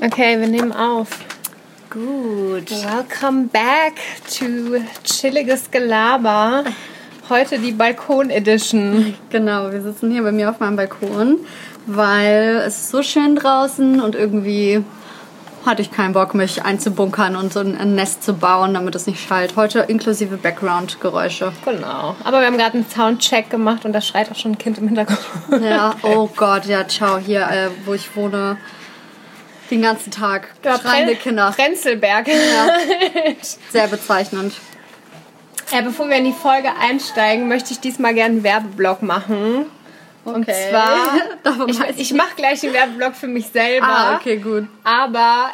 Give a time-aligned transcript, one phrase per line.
[0.00, 1.08] Okay, wir nehmen auf.
[1.90, 2.70] Gut.
[2.70, 3.94] Welcome back
[4.38, 6.62] to chilliges Gelaber.
[7.28, 9.16] Heute die Balkon Edition.
[9.30, 11.40] Genau, wir sitzen hier bei mir auf meinem Balkon,
[11.86, 14.84] weil es ist so schön draußen und irgendwie
[15.66, 19.20] hatte ich keinen Bock, mich einzubunkern und so ein Nest zu bauen, damit es nicht
[19.20, 19.56] schallt.
[19.56, 21.50] Heute inklusive Background-Geräusche.
[21.64, 22.14] Genau.
[22.22, 24.86] Aber wir haben gerade einen Soundcheck gemacht und da schreit auch schon ein Kind im
[24.86, 25.20] Hintergrund.
[25.60, 27.18] Ja, oh Gott, ja, ciao.
[27.18, 28.58] Hier, äh, wo ich wohne,
[29.70, 31.52] den ganzen Tag Ja, schreiende Pren- Kinder.
[31.54, 32.26] Prenzlberg.
[33.70, 34.54] Sehr bezeichnend.
[35.72, 39.66] Ja, bevor wir in die Folge einsteigen, möchte ich diesmal gerne einen Werbeblock machen.
[40.24, 40.70] Und Okay.
[40.70, 40.96] zwar,
[41.42, 43.86] Davon ich, weiß ich mache gleich einen Werbeblock für mich selber.
[43.86, 44.66] Ah, okay, gut.
[44.84, 45.50] Aber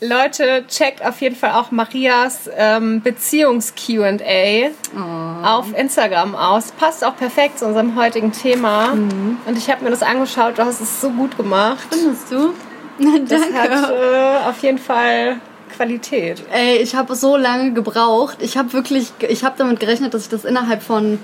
[0.00, 5.46] Leute, checkt auf jeden Fall auch Marias ähm, Beziehungs-QA Oh.
[5.46, 6.72] auf Instagram aus.
[6.72, 8.94] Passt auch perfekt zu unserem heutigen Thema.
[8.94, 9.38] Mhm.
[9.46, 11.86] Und ich habe mir das angeschaut, du hast es so gut gemacht.
[11.90, 12.52] Findest du?
[13.28, 13.58] Das Danke.
[13.58, 15.36] hat äh, auf jeden Fall
[15.76, 16.42] Qualität.
[16.52, 18.36] Ey, ich habe so lange gebraucht.
[18.40, 21.18] Ich habe wirklich, ich habe damit gerechnet, dass ich das innerhalb von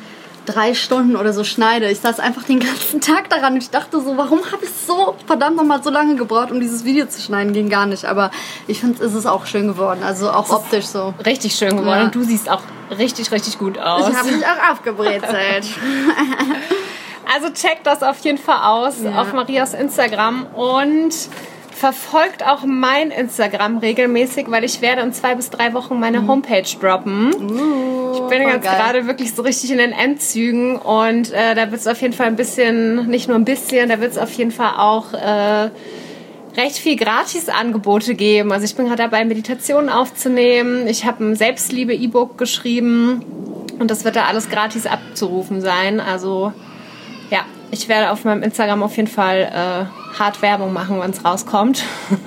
[0.46, 1.90] drei Stunden oder so schneide.
[1.90, 5.14] Ich saß einfach den ganzen Tag daran und ich dachte so, warum habe ich so
[5.26, 7.52] verdammt nochmal so lange gebraucht, um dieses Video zu schneiden?
[7.52, 8.06] Ging gar nicht.
[8.06, 8.30] Aber
[8.66, 10.00] ich finde, es ist auch schön geworden.
[10.02, 11.12] Also auch optisch so.
[11.26, 12.04] Richtig schön geworden Ja.
[12.04, 12.62] und du siehst auch
[12.98, 14.08] richtig, richtig gut aus.
[14.08, 15.66] Ich habe mich auch aufgebrezelt.
[17.30, 19.20] Also checkt das auf jeden Fall aus Ja.
[19.20, 21.14] auf Marias Instagram und
[21.78, 26.64] verfolgt auch mein Instagram regelmäßig, weil ich werde in zwei bis drei Wochen meine Homepage
[26.80, 27.30] droppen.
[27.30, 28.48] ich bin Mhm.
[28.48, 32.14] jetzt gerade wirklich so richtig in den Endzügen und äh, da wird es auf jeden
[32.14, 35.70] Fall ein bisschen, nicht nur ein bisschen, da wird es auf jeden Fall auch äh,
[36.60, 38.52] recht viel Gratis-Angebote geben.
[38.52, 40.88] Also ich bin gerade dabei, Meditationen aufzunehmen.
[40.88, 43.24] Ich habe ein Selbstliebe-E-Book geschrieben
[43.78, 46.00] und das wird da alles gratis abzurufen sein.
[46.00, 46.52] Also
[47.30, 51.24] ja, ich werde auf meinem Instagram auf jeden Fall äh, hart Werbung machen, wenn es
[51.24, 51.84] rauskommt.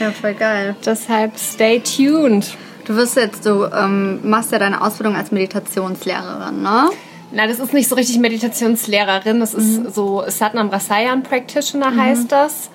[0.00, 0.76] Ja, voll geil.
[0.84, 2.56] Deshalb stay tuned.
[2.84, 6.90] Du wirst jetzt, du ähm, machst ja deine Ausbildung als Meditationslehrerin, ne?
[7.30, 9.40] Na, das ist nicht so richtig Meditationslehrerin.
[9.40, 12.70] Das ist so Satnam Rasayan Practitioner heißt das.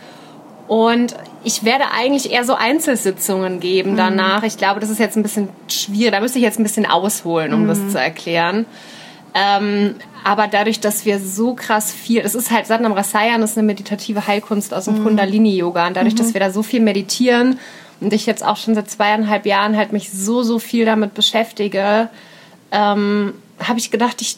[0.68, 4.44] Und ich werde eigentlich eher so Einzelsitzungen geben danach.
[4.44, 6.12] Ich glaube, das ist jetzt ein bisschen schwierig.
[6.12, 8.66] Da müsste ich jetzt ein bisschen ausholen, um das zu erklären.
[9.34, 13.58] Ähm, aber dadurch, dass wir so krass viel, das ist halt Satnam Rasayan, das ist
[13.58, 15.88] eine meditative Heilkunst aus dem Kundalini-Yoga.
[15.88, 17.60] Und dadurch, dass wir da so viel meditieren
[18.02, 22.10] und ich jetzt auch schon seit zweieinhalb Jahren halt mich so, so viel damit beschäftige,
[22.72, 24.38] ähm, habe ich gedacht, ich,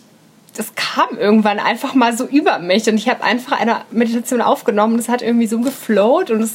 [0.56, 4.98] das kam irgendwann einfach mal so über mich und ich habe einfach eine Meditation aufgenommen.
[4.98, 6.54] Das hat irgendwie so geflowt und es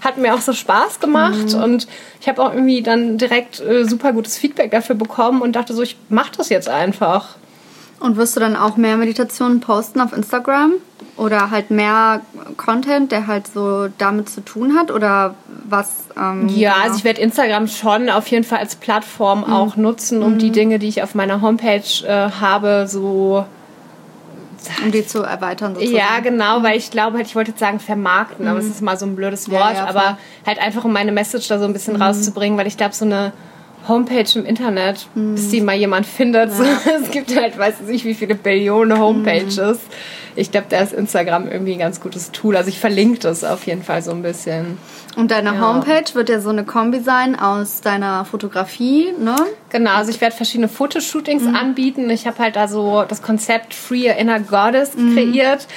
[0.00, 1.88] hat mir auch so Spaß gemacht und
[2.20, 5.82] ich habe auch irgendwie dann direkt äh, super gutes Feedback dafür bekommen und dachte so,
[5.82, 7.36] ich mache das jetzt einfach.
[8.00, 10.72] Und wirst du dann auch mehr Meditationen posten auf Instagram?
[11.16, 12.22] Oder halt mehr
[12.56, 14.90] Content, der halt so damit zu tun hat?
[14.90, 15.34] Oder
[15.68, 15.90] was?
[16.18, 20.38] Ähm, Ja, also ich werde Instagram schon auf jeden Fall als Plattform auch nutzen, um
[20.38, 23.44] die Dinge, die ich auf meiner Homepage äh, habe, so
[24.84, 25.96] um die zu erweitern sozusagen.
[25.96, 28.98] Ja, genau, weil ich glaube halt, ich wollte jetzt sagen vermarkten, aber es ist mal
[28.98, 29.96] so ein blödes Ja, Wort, ja, voll.
[29.96, 33.04] aber halt einfach um meine Message da so ein bisschen rauszubringen, weil ich glaube, so
[33.04, 33.32] eine
[33.88, 36.62] Homepage im Internet, bis die mal jemand findet, so,
[37.02, 39.80] es gibt halt, weiß ich nicht, wie viele Billionen Homepages.
[40.36, 42.56] Ich glaube, da ist Instagram irgendwie ein ganz gutes Tool.
[42.56, 44.78] Also ich verlinke das auf jeden Fall so ein bisschen.
[45.16, 45.60] Und deine Ja.
[45.60, 49.36] Homepage wird ja so eine Kombi sein aus deiner Fotografie, ne?
[49.70, 52.10] Genau, also ich werde verschiedene Fotoshootings anbieten.
[52.10, 55.68] Ich habe halt da so das Konzept Free Inner Goddess kreiert.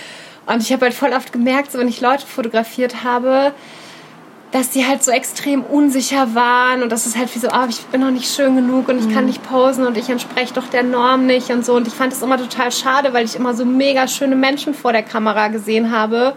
[0.48, 3.52] Und ich habe halt voll oft gemerkt, so wenn ich Leute fotografiert habe,
[4.52, 7.82] dass die halt so extrem unsicher waren und das ist halt wie so, ah, ich
[7.88, 10.84] bin noch nicht schön genug und ich kann nicht posen und ich entspreche doch der
[10.84, 11.76] Norm nicht und so.
[11.76, 14.94] Und ich fand es immer total schade, weil ich immer so mega schöne Menschen vor
[14.94, 16.34] der Kamera gesehen habe.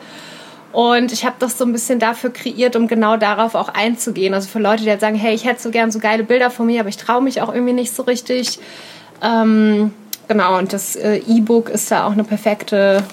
[0.72, 4.34] Und ich habe das so ein bisschen dafür kreiert, um genau darauf auch einzugehen.
[4.34, 6.66] Also für Leute, die halt sagen, hey, ich hätte so gern so geile Bilder von
[6.66, 8.58] mir, aber ich traue mich auch irgendwie nicht so richtig.
[9.22, 9.92] Ähm,
[10.26, 13.04] genau, und das äh, E-Book ist da auch eine perfekte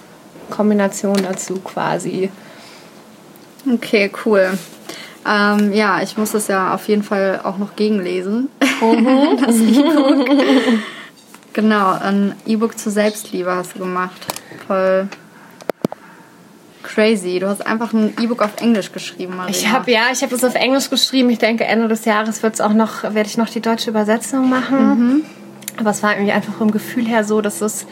[0.50, 2.30] Kombination dazu quasi.
[3.74, 4.58] Okay, cool.
[5.28, 8.50] Ähm, ja, ich muss das ja auf jeden Fall auch noch gegenlesen.
[8.60, 10.28] das E-Book.
[11.54, 14.25] Genau, ein E-Book zur Selbstliebe hast du gemacht.
[14.68, 15.10] Voll
[16.84, 17.40] crazy.
[17.40, 19.52] Du hast einfach ein E-Book auf Englisch geschrieben, Maria.
[19.52, 21.30] Ich habe ja, ich habe das auf Englisch geschrieben.
[21.30, 25.24] Ich denke, Ende des Jahres wird's auch noch, werde ich noch die deutsche Übersetzung machen.
[25.78, 27.86] Aber es war irgendwie einfach vom Gefühl her so, dass es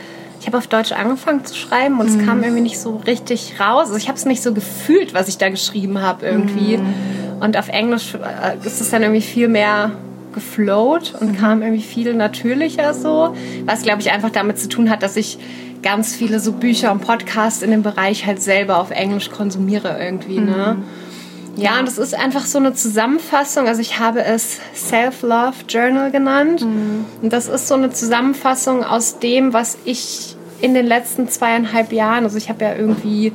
[0.45, 3.88] ich habe auf Deutsch angefangen zu schreiben und es kam irgendwie nicht so richtig raus.
[3.88, 6.80] Also ich habe es nicht so gefühlt, was ich da geschrieben habe irgendwie.
[7.39, 9.94] Und auf Englisch äh, ist es dann irgendwie viel mehr
[10.36, 13.36] geflowt und kam irgendwie viel natürlicher so.
[13.65, 15.39] Was, glaube ich, einfach damit zu tun hat, dass ich
[15.81, 20.42] ganz viele so Bücher und Podcasts in dem Bereich halt selber auf Englisch konsumiere irgendwie,
[20.42, 20.77] ne?
[21.56, 23.68] Ja, und es ist einfach so eine Zusammenfassung.
[23.68, 26.62] Also ich habe es Self-Love Journal genannt.
[26.62, 27.06] Mhm.
[27.21, 32.24] Und das ist so eine Zusammenfassung aus dem, was ich in den letzten zweieinhalb Jahren,
[32.24, 33.34] also ich habe ja irgendwie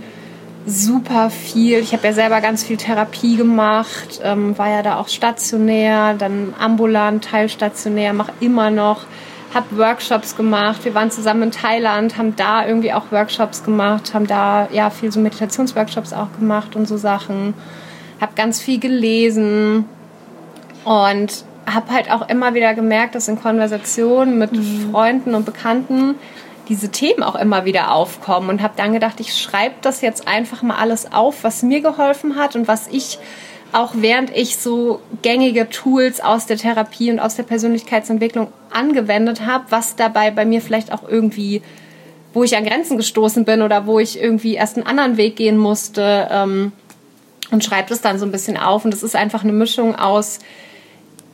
[0.67, 5.09] super viel, ich habe ja selber ganz viel Therapie gemacht, ähm, war ja da auch
[5.09, 9.05] stationär, dann ambulant, teilstationär, mache immer noch,
[9.55, 10.85] habe Workshops gemacht.
[10.85, 15.11] Wir waren zusammen in Thailand, haben da irgendwie auch Workshops gemacht, haben da ja viel
[15.11, 17.55] so Meditationsworkshops auch gemacht und so Sachen
[18.21, 19.87] habe ganz viel gelesen
[20.85, 24.91] und habe halt auch immer wieder gemerkt, dass in Konversationen mit mhm.
[24.91, 26.17] Freunden und Bekannten
[26.71, 30.63] diese Themen auch immer wieder aufkommen und habe dann gedacht, ich schreibe das jetzt einfach
[30.63, 33.19] mal alles auf, was mir geholfen hat und was ich
[33.73, 39.67] auch während ich so gängige Tools aus der Therapie und aus der Persönlichkeitsentwicklung angewendet habe,
[39.69, 41.63] was dabei bei mir vielleicht auch irgendwie,
[42.33, 45.57] wo ich an Grenzen gestoßen bin oder wo ich irgendwie erst einen anderen Weg gehen
[45.57, 46.73] musste, ähm,
[47.51, 48.85] und schreibe das dann so ein bisschen auf.
[48.85, 50.39] Und es ist einfach eine Mischung aus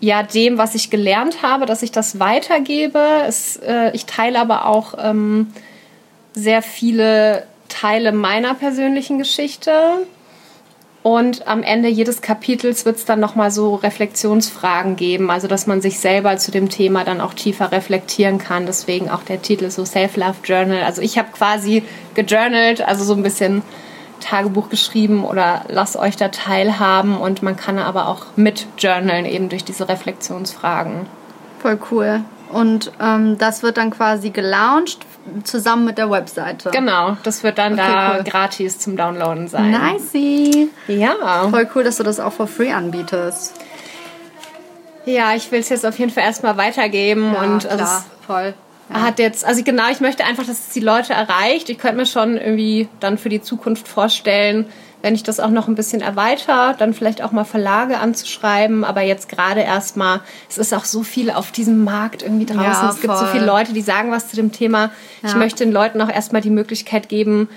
[0.01, 3.01] ja, dem, was ich gelernt habe, dass ich das weitergebe.
[3.27, 5.53] Es, äh, ich teile aber auch ähm,
[6.35, 10.07] sehr viele Teile meiner persönlichen Geschichte.
[11.03, 15.81] Und am Ende jedes Kapitels wird es dann nochmal so Reflexionsfragen geben, also dass man
[15.81, 18.67] sich selber zu dem Thema dann auch tiefer reflektieren kann.
[18.67, 20.83] Deswegen auch der Titel so Self-Love Journal.
[20.83, 21.85] Also ich habe quasi
[22.15, 23.63] gejournalt, also so ein bisschen
[24.21, 29.49] Tagebuch geschrieben oder lasst euch da teilhaben und man kann aber auch mit journalen eben
[29.49, 31.07] durch diese Reflexionsfragen.
[31.61, 32.21] Voll cool.
[32.53, 35.05] Und ähm, das wird dann quasi gelauncht
[35.43, 36.71] zusammen mit der Webseite.
[36.71, 38.25] Genau, das wird dann okay, da cool.
[38.25, 39.73] gratis zum Downloaden sein.
[39.73, 40.69] Nice.
[40.87, 41.49] Ja.
[41.51, 43.55] Voll cool, dass du das auch for free anbietest.
[45.05, 48.55] Ja, ich will es jetzt auf jeden Fall erstmal weitergeben ja, und klar, also voll.
[48.89, 49.03] Ja.
[49.03, 51.69] Hat jetzt, also genau, ich möchte einfach, dass es die Leute erreicht.
[51.69, 54.67] Ich könnte mir schon irgendwie dann für die Zukunft vorstellen,
[55.03, 58.85] wenn ich das auch noch ein bisschen erweitere, dann vielleicht auch mal Verlage anzuschreiben.
[58.85, 62.63] Aber jetzt gerade erstmal, es ist auch so viel auf diesem Markt irgendwie draußen.
[62.63, 64.91] Ja, es gibt so viele Leute, die sagen was zu dem Thema.
[65.23, 65.29] Ja.
[65.29, 67.49] Ich möchte den Leuten auch erstmal die Möglichkeit geben,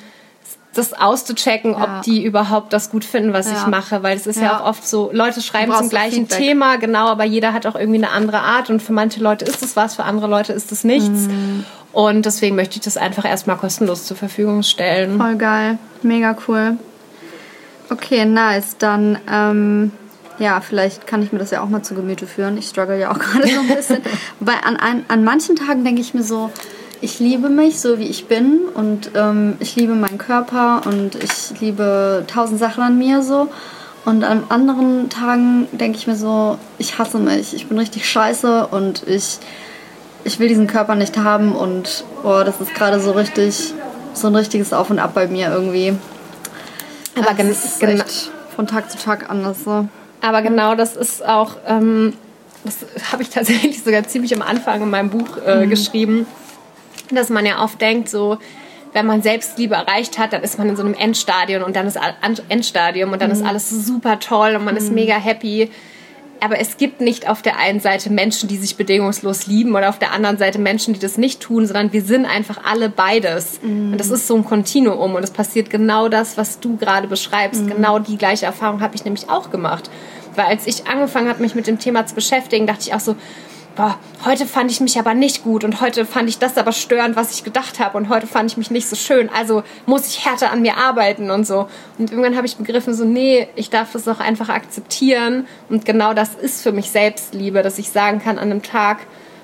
[0.74, 1.84] das auszuchecken, ja.
[1.84, 3.58] ob die überhaupt das gut finden, was ja.
[3.58, 4.44] ich mache, weil es ist ja.
[4.44, 4.60] ja.
[4.60, 6.28] auch oft so, Leute schreiben zum gleichen.
[6.28, 9.64] Thema, genau, aber jeder hat auch irgendwie eine andere Art und für manche Leute ist
[9.64, 11.28] es was, für andere Leute ist es nichts.
[11.28, 11.66] Mhm.
[11.92, 15.18] Und deswegen möchte ich das einfach erstmal kostenlos zur Verfügung stellen.
[15.18, 16.78] Voll geil, mega cool.
[17.90, 18.78] Okay, nice.
[18.78, 19.92] Dann, ähm,
[20.38, 22.58] ja, vielleicht kann ich mir das ja auch mal zu Gemüte führen.
[22.58, 24.02] Ich struggle ja auch gerade so ein bisschen.
[24.40, 26.52] Weil an, an, an manchen Tagen denke ich mir so,
[27.02, 31.60] ich liebe mich so, wie ich bin und ähm, ich liebe meinen Körper und ich
[31.60, 33.48] liebe tausend Sachen an mir so.
[34.06, 38.68] Und an anderen Tagen denke ich mir so, ich hasse mich, ich bin richtig scheiße
[38.68, 39.40] und ich,
[40.24, 43.74] ich will diesen Körper nicht haben und oh, das ist gerade so richtig,
[44.14, 45.94] so ein richtiges Auf und Ab bei mir irgendwie.
[47.18, 49.88] Aber genau, ist echt von Tag zu Tag anders so.
[50.22, 52.14] Aber genau das ist auch, ähm,
[52.64, 52.78] das
[53.12, 55.70] habe ich tatsächlich sogar ziemlich am Anfang in meinem Buch äh, mhm.
[55.70, 56.26] geschrieben
[57.16, 58.38] dass man ja oft denkt, so,
[58.94, 62.00] wenn man Selbstliebe erreicht hat, dann ist man in so einem Endstadium und dann ist
[62.50, 63.36] Endstadium und dann mhm.
[63.36, 64.80] ist alles super toll und man mhm.
[64.80, 65.70] ist mega happy.
[66.42, 70.00] Aber es gibt nicht auf der einen Seite Menschen, die sich bedingungslos lieben oder auf
[70.00, 73.60] der anderen Seite Menschen, die das nicht tun, sondern wir sind einfach alle beides.
[73.62, 73.92] Mhm.
[73.92, 77.64] Und das ist so ein Kontinuum und es passiert genau das, was du gerade beschreibst.
[77.64, 77.70] Mhm.
[77.72, 79.90] Genau die gleiche Erfahrung habe ich nämlich auch gemacht.
[80.36, 83.16] Weil als ich angefangen habe, mich mit dem Thema zu beschäftigen, dachte ich auch so,
[83.80, 87.16] boah, heute fand ich mich aber nicht gut und heute fand ich das aber störend,
[87.16, 90.26] was ich gedacht habe und heute fand ich mich nicht so schön, also muss ich
[90.26, 91.70] härter an mir arbeiten und so.
[91.98, 96.14] Und irgendwann habe ich begriffen, so, nee, ich darf das auch einfach akzeptieren und genau
[96.14, 98.98] das ist für mich Selbstliebe, dass ich sagen kann, an einem Tag,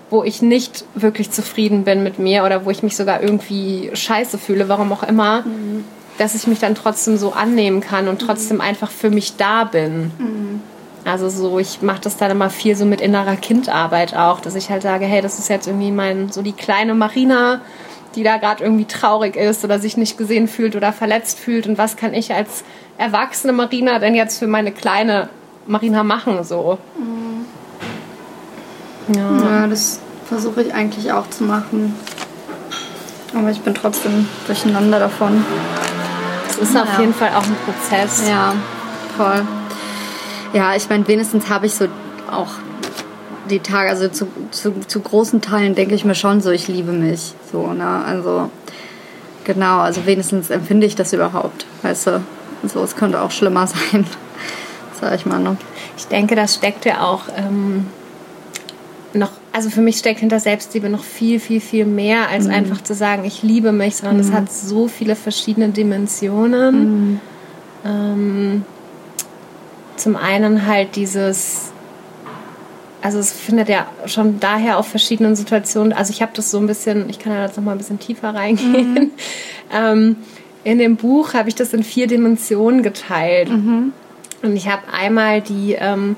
[0.10, 4.38] wo ich nicht wirklich zufrieden bin mit mir oder wo ich mich sogar irgendwie scheiße
[4.38, 5.86] fühle, warum auch immer, mhm.
[6.18, 8.64] dass ich mich dann trotzdem so annehmen kann und trotzdem mhm.
[8.64, 10.12] einfach für mich da bin.
[10.18, 10.62] Mhm.
[11.06, 14.72] Also so, ich mache das dann immer viel so mit innerer Kindarbeit auch, dass ich
[14.72, 17.62] halt sage, hey, das ist jetzt irgendwie mein, so die kleine Marina,
[18.16, 21.78] die da gerade irgendwie traurig ist oder sich nicht gesehen fühlt oder verletzt fühlt und
[21.78, 22.64] was kann ich als
[22.98, 25.30] erwachsene Marina denn jetzt für meine kleine
[25.68, 26.80] Marina machen so.
[26.98, 27.46] Mhm.
[29.16, 29.38] Ja.
[29.38, 31.94] ja, das versuche ich eigentlich auch zu machen.
[33.38, 35.46] Aber ich bin trotzdem durcheinander davon.
[36.50, 36.84] Es ist ja.
[36.84, 38.28] auf jeden Fall auch ein Prozess.
[38.28, 38.54] Ja,
[39.18, 39.46] voll.
[40.54, 41.88] Ja, ich meine, wenigstens habe ich so
[42.32, 42.52] auch
[43.50, 46.92] die Tage, also zu, zu, zu, großen Teilen denke ich mir schon so, ich liebe
[46.92, 47.34] mich.
[47.52, 48.04] So, ne?
[48.06, 48.50] Also,
[49.44, 52.22] genau, also wenigstens empfinde ich das überhaupt, weißt du.
[52.68, 54.06] So, es könnte auch schlimmer sein,
[55.00, 55.58] sag ich mal, ne?
[55.98, 57.86] Ich denke, das steckt ja auch ähm,
[59.14, 62.54] noch, also für mich steckt hinter Selbstliebe noch viel, viel, viel mehr, als mhm.
[62.54, 64.34] einfach zu sagen, ich liebe mich, sondern es mhm.
[64.34, 67.12] hat so viele verschiedene Dimensionen.
[67.12, 67.20] Mhm.
[67.86, 68.66] Ähm,
[69.98, 71.72] zum einen halt dieses,
[73.02, 76.68] also es findet ja schon daher auf verschiedenen Situationen, also ich habe das so ein
[76.68, 78.94] bisschen, ich kann ja jetzt noch mal ein bisschen tiefer reingehen.
[78.94, 79.12] Mhm.
[79.74, 80.16] ähm,
[80.64, 83.50] in dem Buch habe ich das in vier Dimensionen geteilt.
[83.50, 83.94] Mhm.
[84.42, 86.16] Und ich habe einmal die, ähm,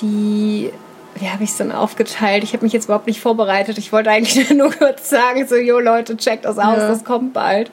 [0.00, 0.70] die,
[1.16, 2.44] wie habe ich es denn aufgeteilt?
[2.44, 3.76] Ich habe mich jetzt überhaupt nicht vorbereitet.
[3.78, 6.88] Ich wollte eigentlich nur kurz sagen, so, jo Leute, checkt das aus, ja.
[6.88, 7.70] das kommt bald.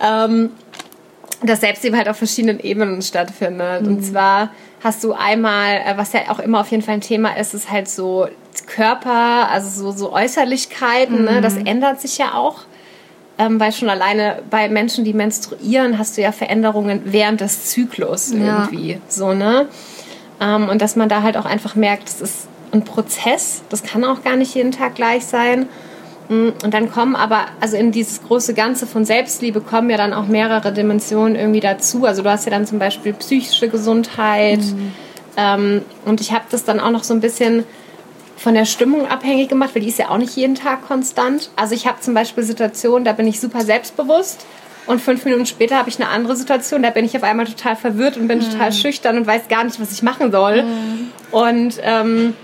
[0.00, 0.50] Ähm,
[1.46, 3.82] dass Selbstliebe halt auf verschiedenen Ebenen stattfindet.
[3.82, 3.88] Mhm.
[3.88, 4.50] Und zwar
[4.82, 7.70] hast du einmal, äh, was ja auch immer auf jeden Fall ein Thema ist, ist
[7.70, 8.28] halt so
[8.66, 11.24] Körper, also so, so Äußerlichkeiten, mhm.
[11.24, 11.40] ne?
[11.40, 11.66] das mhm.
[11.66, 12.62] ändert sich ja auch.
[13.38, 18.32] Ähm, weil schon alleine bei Menschen, die menstruieren, hast du ja Veränderungen während des Zyklus
[18.32, 18.92] irgendwie.
[18.92, 18.98] Ja.
[19.08, 19.68] So, ne?
[20.40, 24.04] Ähm, und dass man da halt auch einfach merkt, es ist ein Prozess, das kann
[24.04, 25.68] auch gar nicht jeden Tag gleich sein.
[26.28, 30.12] Mm, und dann kommen aber, also in dieses große Ganze von Selbstliebe kommen ja dann
[30.12, 32.04] auch mehrere Dimensionen irgendwie dazu.
[32.04, 34.60] Also du hast ja dann zum Beispiel psychische Gesundheit.
[34.60, 34.92] Mhm.
[35.36, 37.64] Ähm, und ich habe das dann auch noch so ein bisschen
[38.36, 41.50] von der Stimmung abhängig gemacht, weil die ist ja auch nicht jeden Tag konstant.
[41.56, 44.44] Also ich habe zum Beispiel Situationen, da bin ich super selbstbewusst
[44.86, 47.76] und fünf Minuten später habe ich eine andere Situation, da bin ich auf einmal total
[47.76, 48.50] verwirrt und bin mhm.
[48.50, 50.62] total schüchtern und weiß gar nicht, was ich machen soll.
[50.62, 51.10] Mhm.
[51.32, 52.34] Und ähm,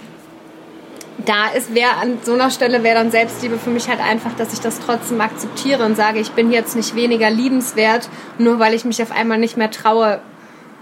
[1.25, 4.53] da ist wer an so einer Stelle wäre dann Selbstliebe für mich halt einfach, dass
[4.53, 8.85] ich das trotzdem akzeptiere und sage, ich bin jetzt nicht weniger liebenswert, nur weil ich
[8.85, 10.21] mich auf einmal nicht mehr traue,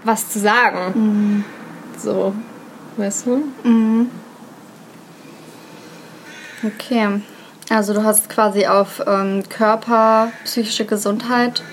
[0.03, 0.93] was zu sagen.
[0.93, 1.43] Mhm.
[1.97, 2.33] So,
[2.97, 3.43] weißt du?
[3.67, 4.09] Mhm.
[6.63, 7.21] Okay.
[7.69, 11.63] Also du hast quasi auf ähm, Körper, psychische Gesundheit,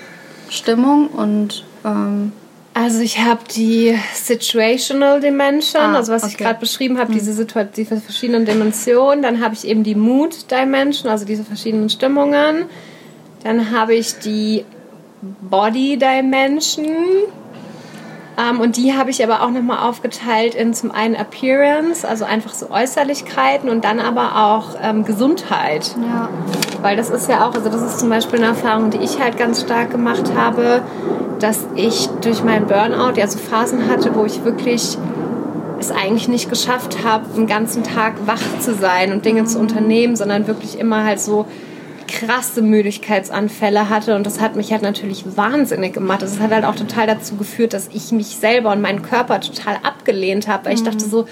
[0.49, 2.31] Stimmung und ähm
[2.79, 6.31] also ich habe die Situational Dimension, ah, also was okay.
[6.31, 7.19] ich gerade beschrieben habe, hm.
[7.19, 7.45] diese,
[7.75, 9.21] diese verschiedenen Dimensionen.
[9.21, 12.67] Dann habe ich eben die Mood Dimension, also diese verschiedenen Stimmungen.
[13.43, 14.63] Dann habe ich die
[15.21, 16.85] Body Dimension.
[18.39, 22.53] Ähm, und die habe ich aber auch nochmal aufgeteilt in zum einen Appearance, also einfach
[22.53, 25.95] so Äußerlichkeiten und dann aber auch ähm, Gesundheit.
[26.01, 26.29] Ja.
[26.81, 29.37] Weil das ist ja auch, also das ist zum Beispiel eine Erfahrung, die ich halt
[29.37, 30.81] ganz stark gemacht habe,
[31.39, 34.97] dass ich durch meinen Burnout ja so Phasen hatte, wo ich wirklich
[35.79, 40.15] es eigentlich nicht geschafft habe, den ganzen Tag wach zu sein und Dinge zu unternehmen,
[40.15, 41.45] sondern wirklich immer halt so
[42.09, 46.21] krasse Müdigkeitsanfälle hatte und das hat mich halt natürlich wahnsinnig gemacht.
[46.21, 49.77] Das hat halt auch total dazu geführt, dass ich mich selber und meinen Körper total
[49.83, 51.27] abgelehnt habe, weil ich dachte so,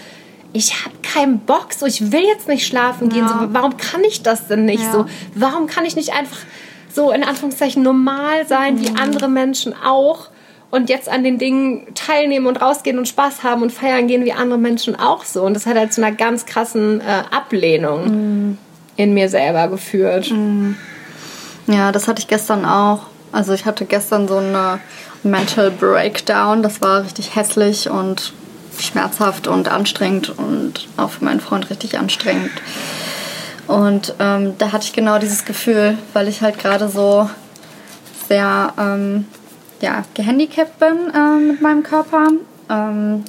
[0.54, 3.28] ich habe keinen Bock, so ich will jetzt nicht schlafen gehen, ja.
[3.28, 4.92] so warum kann ich das denn nicht ja.
[4.92, 5.06] so?
[5.34, 6.38] Warum kann ich nicht einfach
[6.94, 8.82] so in Anführungszeichen normal sein mhm.
[8.82, 10.30] wie andere Menschen auch?
[10.70, 14.34] und jetzt an den Dingen teilnehmen und rausgehen und Spaß haben und feiern gehen wie
[14.34, 15.44] andere Menschen auch so.
[15.44, 18.08] Und das hat halt zu einer ganz krassen äh, Ablehnung.
[18.10, 18.58] Mhm
[18.98, 20.30] in mir selber geführt.
[20.32, 20.76] Mhm.
[21.68, 23.04] Ja, das hatte ich gestern auch.
[23.32, 24.80] Also ich hatte gestern so eine
[25.24, 26.64] Mental Breakdown.
[26.64, 28.34] Das war richtig hässlich und
[28.80, 32.52] schmerzhaft und anstrengend und auch für meinen Freund richtig anstrengend.
[33.68, 37.30] Und ähm, da hatte ich genau dieses Gefühl, weil ich halt gerade so
[38.28, 39.26] sehr ähm,
[39.82, 42.28] ja, gehandicapt bin äh, mit meinem Körper.
[42.70, 43.26] Ähm,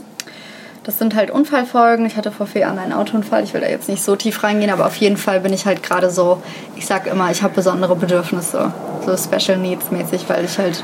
[0.88, 2.06] das sind halt Unfallfolgen.
[2.06, 3.44] Ich hatte vor vier Jahren einen Autounfall.
[3.44, 5.82] Ich will da jetzt nicht so tief reingehen, aber auf jeden Fall bin ich halt
[5.82, 6.42] gerade so,
[6.76, 8.72] ich sag immer, ich habe besondere Bedürfnisse,
[9.04, 10.82] so Special Needs mäßig, weil ich halt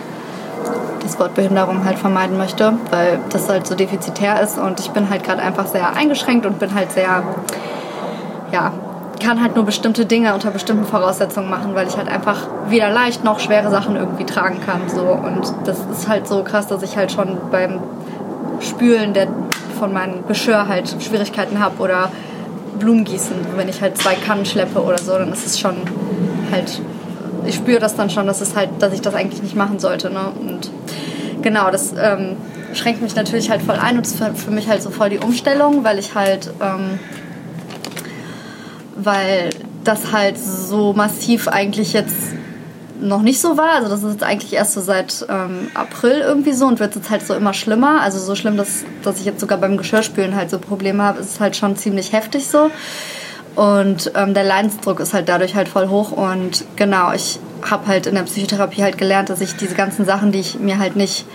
[1.03, 5.09] das Wort Behinderung halt vermeiden möchte, weil das halt so defizitär ist und ich bin
[5.09, 7.23] halt gerade einfach sehr eingeschränkt und bin halt sehr,
[8.53, 8.75] ja,
[9.25, 13.25] kann halt nur bestimmte Dinge unter bestimmten Voraussetzungen machen, weil ich halt einfach weder leicht
[13.25, 14.83] noch schwere Sachen irgendwie tragen kann.
[14.87, 15.01] So.
[15.01, 17.81] Und das ist halt so krass, dass ich halt schon beim
[18.61, 19.29] Spülen der
[19.75, 22.11] von meinem Geschirr halt Schwierigkeiten habe oder
[22.79, 23.35] Blumen gießen.
[23.57, 25.77] Wenn ich halt zwei Kannen schleppe oder so, dann ist es schon
[26.51, 26.81] halt,
[27.47, 30.11] ich spüre das dann schon, dass, es halt, dass ich das eigentlich nicht machen sollte.
[30.11, 30.33] Ne?
[30.41, 30.71] Und
[31.43, 32.37] genau, das ähm,
[32.75, 35.85] schränkt mich natürlich halt voll ein und ist für mich halt so voll die Umstellung,
[35.85, 36.99] weil ich halt, ähm,
[38.97, 39.51] weil
[39.85, 42.17] das halt so massiv eigentlich jetzt
[43.05, 43.75] noch nicht so war.
[43.75, 47.11] Also das ist jetzt eigentlich erst so seit ähm, April irgendwie so und wird jetzt
[47.11, 48.01] halt so immer schlimmer.
[48.01, 51.41] Also so schlimm, dass, dass ich jetzt sogar beim Geschirrspülen halt so Probleme habe, ist
[51.41, 52.71] halt schon ziemlich heftig so.
[53.55, 56.13] Und ähm, der Leidensdruck ist halt dadurch halt voll hoch.
[56.13, 60.33] Und genau, ich habe halt in der Psychotherapie halt gelernt, dass ich diese ganzen Sachen,
[60.33, 61.27] die ich mir halt nicht,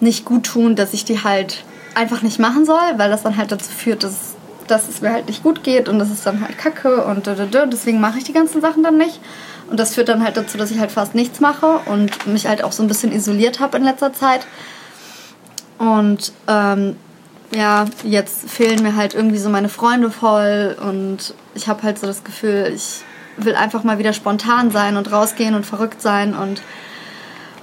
[0.00, 1.64] nicht gut tun, dass ich die halt
[1.94, 4.34] einfach nicht machen soll, weil das dann halt dazu führt, dass,
[4.66, 8.00] dass es mir halt nicht gut geht und das ist dann halt kacke und deswegen
[8.00, 9.18] mache ich die ganzen Sachen dann nicht.
[9.68, 12.62] Und das führt dann halt dazu, dass ich halt fast nichts mache und mich halt
[12.62, 14.46] auch so ein bisschen isoliert habe in letzter Zeit.
[15.78, 16.96] Und ähm,
[17.54, 22.06] ja, jetzt fehlen mir halt irgendwie so meine Freunde voll und ich habe halt so
[22.06, 23.02] das Gefühl, ich
[23.36, 26.62] will einfach mal wieder spontan sein und rausgehen und verrückt sein und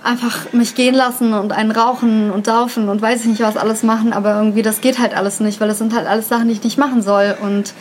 [0.03, 3.83] einfach mich gehen lassen und einen rauchen und saufen und weiß ich nicht was alles
[3.83, 6.53] machen, aber irgendwie das geht halt alles nicht, weil das sind halt alles Sachen, die
[6.53, 7.35] ich nicht machen soll.
[7.41, 7.73] Und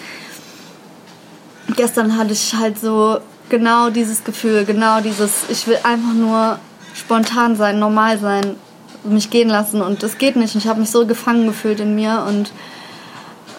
[1.77, 3.19] gestern hatte ich halt so
[3.49, 6.59] genau dieses Gefühl, genau dieses, ich will einfach nur
[6.95, 8.57] spontan sein, normal sein,
[9.05, 10.55] mich gehen lassen und das geht nicht.
[10.55, 12.53] Ich habe mich so gefangen gefühlt in mir und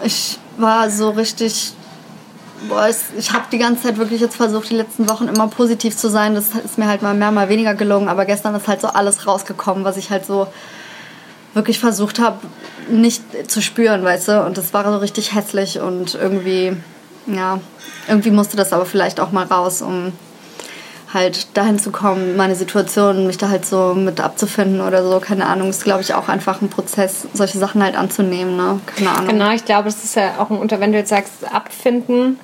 [0.03, 1.73] ich war so richtig
[2.67, 6.09] boah, ich habe die ganze Zeit wirklich jetzt versucht, die letzten Wochen immer positiv zu
[6.09, 6.35] sein.
[6.35, 8.09] Das ist mir halt mal mehr, mal weniger gelungen.
[8.09, 10.47] Aber gestern ist halt so alles rausgekommen, was ich halt so
[11.53, 12.39] wirklich versucht habe,
[12.89, 14.45] nicht zu spüren, weißt du.
[14.45, 16.75] Und das war so richtig hässlich und irgendwie,
[17.27, 17.59] ja,
[18.07, 20.13] irgendwie musste das aber vielleicht auch mal raus, um
[21.13, 25.45] halt dahin zu kommen, meine Situation, mich da halt so mit abzufinden oder so, keine
[25.45, 28.79] Ahnung, ist glaube ich auch einfach ein Prozess, solche Sachen halt anzunehmen, ne?
[28.95, 29.27] Keine Ahnung.
[29.27, 32.39] Genau, ich glaube, das ist ja auch ein Unter, wenn du jetzt sagst, abfinden,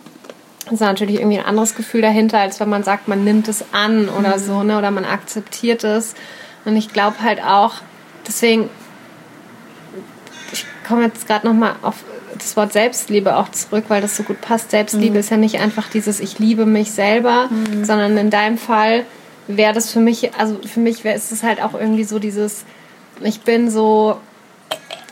[0.71, 4.07] ist natürlich irgendwie ein anderes Gefühl dahinter, als wenn man sagt, man nimmt es an
[4.07, 4.41] oder mhm.
[4.41, 4.77] so, ne?
[4.77, 6.13] Oder man akzeptiert es.
[6.65, 7.75] Und ich glaube halt auch,
[8.27, 8.69] deswegen,
[10.51, 11.95] ich komme jetzt gerade nochmal auf
[12.39, 14.71] das Wort Selbstliebe auch zurück, weil das so gut passt.
[14.71, 15.19] Selbstliebe mhm.
[15.19, 17.85] ist ja nicht einfach dieses Ich liebe mich selber, mhm.
[17.85, 19.05] sondern in deinem Fall
[19.47, 22.65] wäre das für mich, also für mich wäre es halt auch irgendwie so dieses,
[23.21, 24.17] ich bin so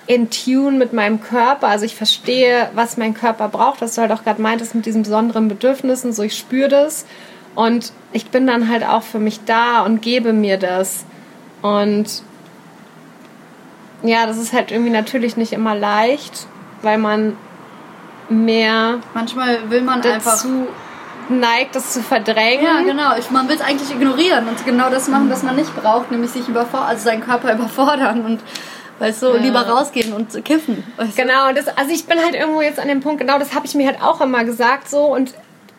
[0.08, 1.68] in Tune mit meinem Körper.
[1.68, 5.04] Also ich verstehe, was mein Körper braucht, was du halt auch gerade meintest mit diesen
[5.04, 6.14] besonderen Bedürfnissen.
[6.14, 7.06] So, ich spüre das.
[7.56, 11.06] Und ich bin dann halt auch für mich da und gebe mir das.
[11.62, 12.22] Und
[14.04, 16.48] ja, das ist halt irgendwie natürlich nicht immer leicht,
[16.82, 17.38] weil man
[18.30, 19.00] mehr.
[19.14, 20.46] Manchmal will man dazu einfach
[21.30, 22.64] neigt, das zu verdrängen.
[22.64, 23.18] Ja, genau.
[23.18, 26.32] Ich, man will es eigentlich ignorieren und genau das machen, was man nicht braucht, nämlich
[26.32, 28.42] sich überfordern, also seinen Körper überfordern und
[29.00, 29.36] Weißt du, ja.
[29.36, 30.84] lieber rausgehen und kiffen.
[30.98, 33.66] Weißt genau, das, also ich bin halt irgendwo jetzt an dem Punkt, genau das habe
[33.68, 35.36] ich mir halt auch immer gesagt so und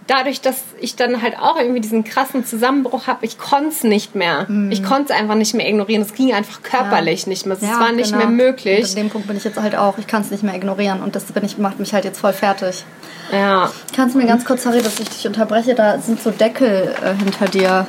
[0.09, 4.17] dadurch, dass ich dann halt auch irgendwie diesen krassen Zusammenbruch habe, ich konnte es nicht
[4.17, 4.47] mehr.
[4.49, 4.73] Mhm.
[4.73, 6.03] Ich konnte es einfach nicht mehr ignorieren.
[6.03, 7.29] Es ging einfach körperlich ja.
[7.29, 7.57] nicht mehr.
[7.57, 8.27] Es ja, war nicht genau.
[8.27, 8.81] mehr möglich.
[8.81, 9.99] Und an dem Punkt bin ich jetzt halt auch.
[9.99, 12.33] Ich kann es nicht mehr ignorieren und das bin ich, macht mich halt jetzt voll
[12.33, 12.85] fertig.
[13.33, 13.71] Ja.
[13.95, 17.15] Kannst du mir ganz kurz, sorry, dass ich dich unterbreche, da sind so Deckel äh,
[17.15, 17.87] hinter dir.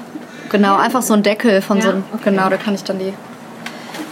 [0.50, 2.32] Genau, einfach so ein Deckel von so einem, okay.
[2.32, 3.14] genau, da kann ich dann die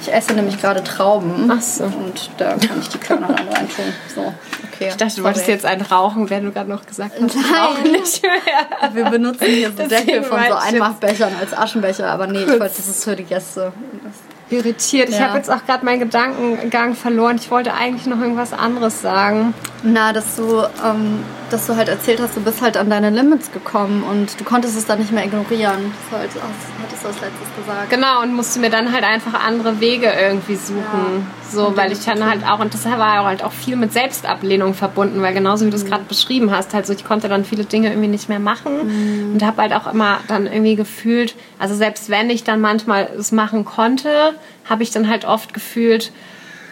[0.02, 1.52] ich esse nämlich gerade Trauben.
[1.52, 1.86] Ach so.
[1.86, 3.86] Und da kann ich die Körner dann reintun.
[4.14, 4.34] So,
[4.72, 4.90] okay.
[4.90, 7.36] Ich dachte, du wolltest jetzt einen rauchen, während du gerade noch gesagt hast.
[7.36, 8.94] Nein, nicht mehr.
[8.94, 12.88] Wir benutzen hier so Deckel von so Einmachbechern als Aschenbecher, aber nee, ich wollte, das
[12.88, 13.72] ist für die Gäste.
[14.50, 15.10] Irritiert.
[15.10, 15.16] Ja.
[15.16, 17.36] Ich habe jetzt auch gerade meinen Gedankengang verloren.
[17.36, 19.54] Ich wollte eigentlich noch irgendwas anderes sagen.
[19.84, 23.52] Na, dass du, ähm, dass du halt erzählt hast, du bist halt an deine Limits
[23.52, 25.94] gekommen und du konntest es dann nicht mehr ignorieren.
[26.10, 26.32] Das halt,
[26.82, 27.90] hattest du als letztes gesagt.
[27.90, 30.82] Genau, und musste mir dann halt einfach andere Wege irgendwie suchen.
[30.82, 31.50] Ja.
[31.50, 35.22] So, weil ich dann halt auch, und das war halt auch viel mit Selbstablehnung verbunden,
[35.22, 35.90] weil genauso wie du es mhm.
[35.90, 39.34] gerade beschrieben hast, halt so, ich konnte dann viele Dinge irgendwie nicht mehr machen mhm.
[39.34, 43.32] und habe halt auch immer dann irgendwie gefühlt, also selbst wenn ich dann manchmal es
[43.32, 44.34] machen konnte,
[44.70, 46.12] habe ich dann halt oft gefühlt,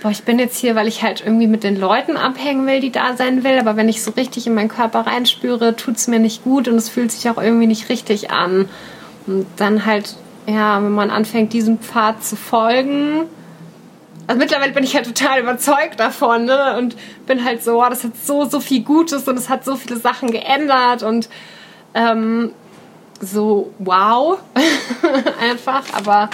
[0.06, 2.92] boah, ich bin jetzt hier, weil ich halt irgendwie mit den Leuten abhängen will, die
[2.92, 6.20] da sein will, aber wenn ich so richtig in meinen Körper reinspüre, tut es mir
[6.20, 8.70] nicht gut und es fühlt sich auch irgendwie nicht richtig an.
[9.26, 10.16] Und dann halt,
[10.46, 13.22] ja, wenn man anfängt, diesem Pfad zu folgen,
[14.28, 16.78] also mittlerweile bin ich halt total überzeugt davon, ne?
[16.78, 19.76] Und bin halt so, oh, das hat so, so viel Gutes und es hat so
[19.76, 21.30] viele Sachen geändert und
[21.96, 22.52] ähm,
[23.22, 24.38] so, wow,
[25.42, 26.30] einfach, aber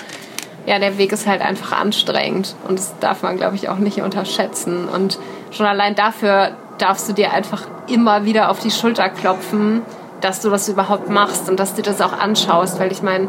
[0.66, 4.02] ja, der Weg ist halt einfach anstrengend und das darf man, glaube ich, auch nicht
[4.02, 4.88] unterschätzen.
[4.88, 5.20] Und
[5.52, 9.82] schon allein dafür darfst du dir einfach immer wieder auf die Schulter klopfen,
[10.22, 13.28] dass du das überhaupt machst und dass du das auch anschaust, weil ich meine,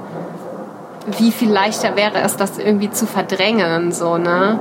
[1.18, 4.59] wie viel leichter wäre es, das irgendwie zu verdrängen, so, ne?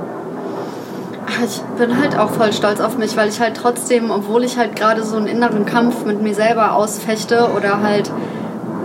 [1.44, 4.76] Ich bin halt auch voll stolz auf mich, weil ich halt trotzdem, obwohl ich halt
[4.76, 8.10] gerade so einen inneren Kampf mit mir selber ausfechte oder halt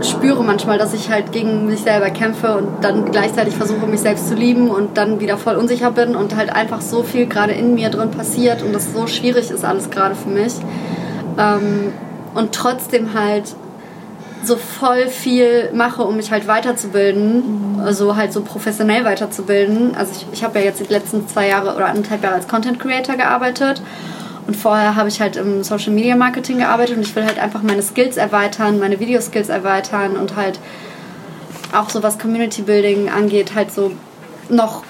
[0.01, 4.27] spüre manchmal, dass ich halt gegen mich selber kämpfe und dann gleichzeitig versuche, mich selbst
[4.27, 7.75] zu lieben und dann wieder voll unsicher bin und halt einfach so viel gerade in
[7.75, 10.53] mir drin passiert und das so schwierig ist alles gerade für mich.
[11.37, 11.93] Ähm,
[12.33, 13.55] und trotzdem halt
[14.43, 17.79] so voll viel mache, um mich halt weiterzubilden, mhm.
[17.81, 19.95] also halt so professionell weiterzubilden.
[19.95, 22.79] Also ich, ich habe ja jetzt die letzten zwei Jahre oder anderthalb Jahre als Content
[22.79, 23.81] Creator gearbeitet
[24.47, 27.61] und vorher habe ich halt im Social Media Marketing gearbeitet und ich will halt einfach
[27.61, 30.59] meine Skills erweitern, meine Videoskills erweitern und halt
[31.73, 33.91] auch so was Community Building angeht, halt so
[34.49, 34.83] noch,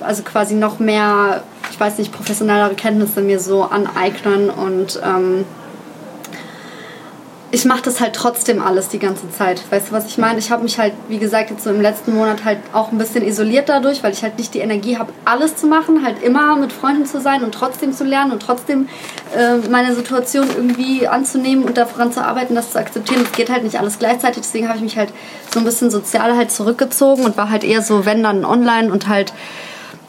[0.00, 5.46] also quasi noch mehr, ich weiß nicht, professionellere Kenntnisse mir so aneignen und ähm,
[7.50, 9.62] ich mache das halt trotzdem alles die ganze Zeit.
[9.70, 10.38] Weißt du, was ich meine?
[10.38, 13.26] Ich habe mich halt, wie gesagt, jetzt so im letzten Monat halt auch ein bisschen
[13.26, 16.72] isoliert dadurch, weil ich halt nicht die Energie habe, alles zu machen, halt immer mit
[16.74, 18.88] Freunden zu sein und trotzdem zu lernen und trotzdem
[19.34, 23.22] äh, meine Situation irgendwie anzunehmen und daran zu arbeiten, das zu akzeptieren.
[23.22, 25.10] Es geht halt nicht alles gleichzeitig, deswegen habe ich mich halt
[25.50, 29.08] so ein bisschen sozial halt zurückgezogen und war halt eher so, wenn dann online und
[29.08, 29.32] halt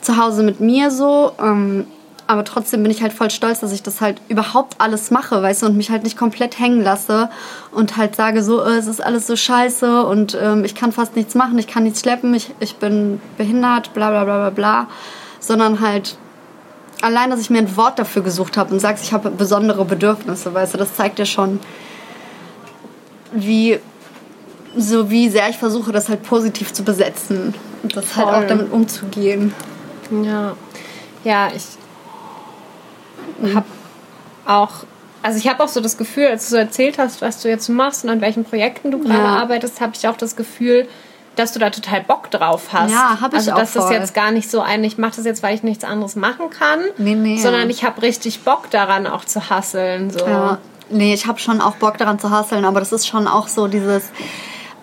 [0.01, 1.31] zu Hause mit mir so.
[1.41, 1.87] Ähm,
[2.29, 5.63] aber trotzdem bin ich halt voll stolz, dass ich das halt überhaupt alles mache, weißt
[5.63, 7.27] du, und mich halt nicht komplett hängen lasse
[7.71, 11.15] und halt sage so, äh, es ist alles so scheiße und ähm, ich kann fast
[11.15, 14.87] nichts machen, ich kann nichts schleppen, ich, ich bin behindert, bla bla bla bla bla,
[15.39, 16.17] sondern halt
[17.01, 20.53] allein, dass ich mir ein Wort dafür gesucht habe und sagst, ich habe besondere Bedürfnisse,
[20.53, 21.59] weißt du, das zeigt ja schon,
[23.31, 23.79] wie
[24.77, 28.71] so wie sehr ich versuche, das halt positiv zu besetzen und das halt auch damit
[28.71, 29.51] umzugehen.
[30.23, 30.53] Ja,
[31.23, 31.78] ja, ich
[33.55, 33.65] habe
[34.45, 34.71] auch,
[35.21, 37.67] also ich habe auch so das Gefühl, als du so erzählt hast, was du jetzt
[37.69, 39.25] machst und an welchen Projekten du gerade ja.
[39.25, 40.87] arbeitest, habe ich auch das Gefühl,
[41.35, 42.91] dass du da total Bock drauf hast.
[42.91, 43.57] Ja, habe ich also, auch.
[43.57, 43.93] Also, dass voll.
[43.93, 46.49] das jetzt gar nicht so ein, ich mache das jetzt, weil ich nichts anderes machen
[46.49, 50.09] kann, nee, nee, sondern ich habe richtig Bock daran, auch zu hasseln.
[50.09, 50.25] So.
[50.25, 50.57] Ja.
[50.89, 53.67] Nee, ich habe schon auch Bock daran zu hasseln, aber das ist schon auch so
[53.67, 54.09] dieses.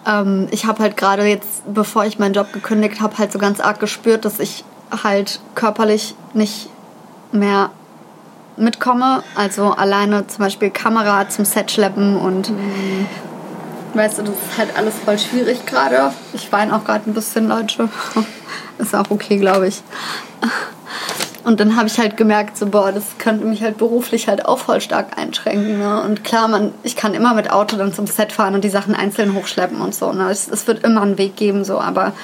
[0.06, 3.60] Ähm, ich habe halt gerade jetzt, bevor ich meinen Job gekündigt habe, halt so ganz
[3.60, 4.64] arg gespürt, dass ich
[5.02, 6.70] halt körperlich nicht
[7.32, 7.70] mehr
[8.56, 9.22] mitkomme.
[9.34, 13.06] Also alleine zum Beispiel Kamera zum Set schleppen und mhm.
[13.94, 16.12] weißt du, das ist halt alles voll schwierig gerade.
[16.32, 17.88] Ich weine auch gerade ein bisschen, Leute.
[18.78, 19.82] ist auch okay, glaube ich.
[21.46, 24.58] Und dann habe ich halt gemerkt, so, boah, das könnte mich halt beruflich halt auch
[24.58, 25.78] voll stark einschränken.
[25.78, 26.02] Ne?
[26.02, 28.96] Und klar, man, ich kann immer mit Auto dann zum Set fahren und die Sachen
[28.96, 30.12] einzeln hochschleppen und so.
[30.12, 30.28] Ne?
[30.28, 32.14] Es, es wird immer einen Weg geben, so, aber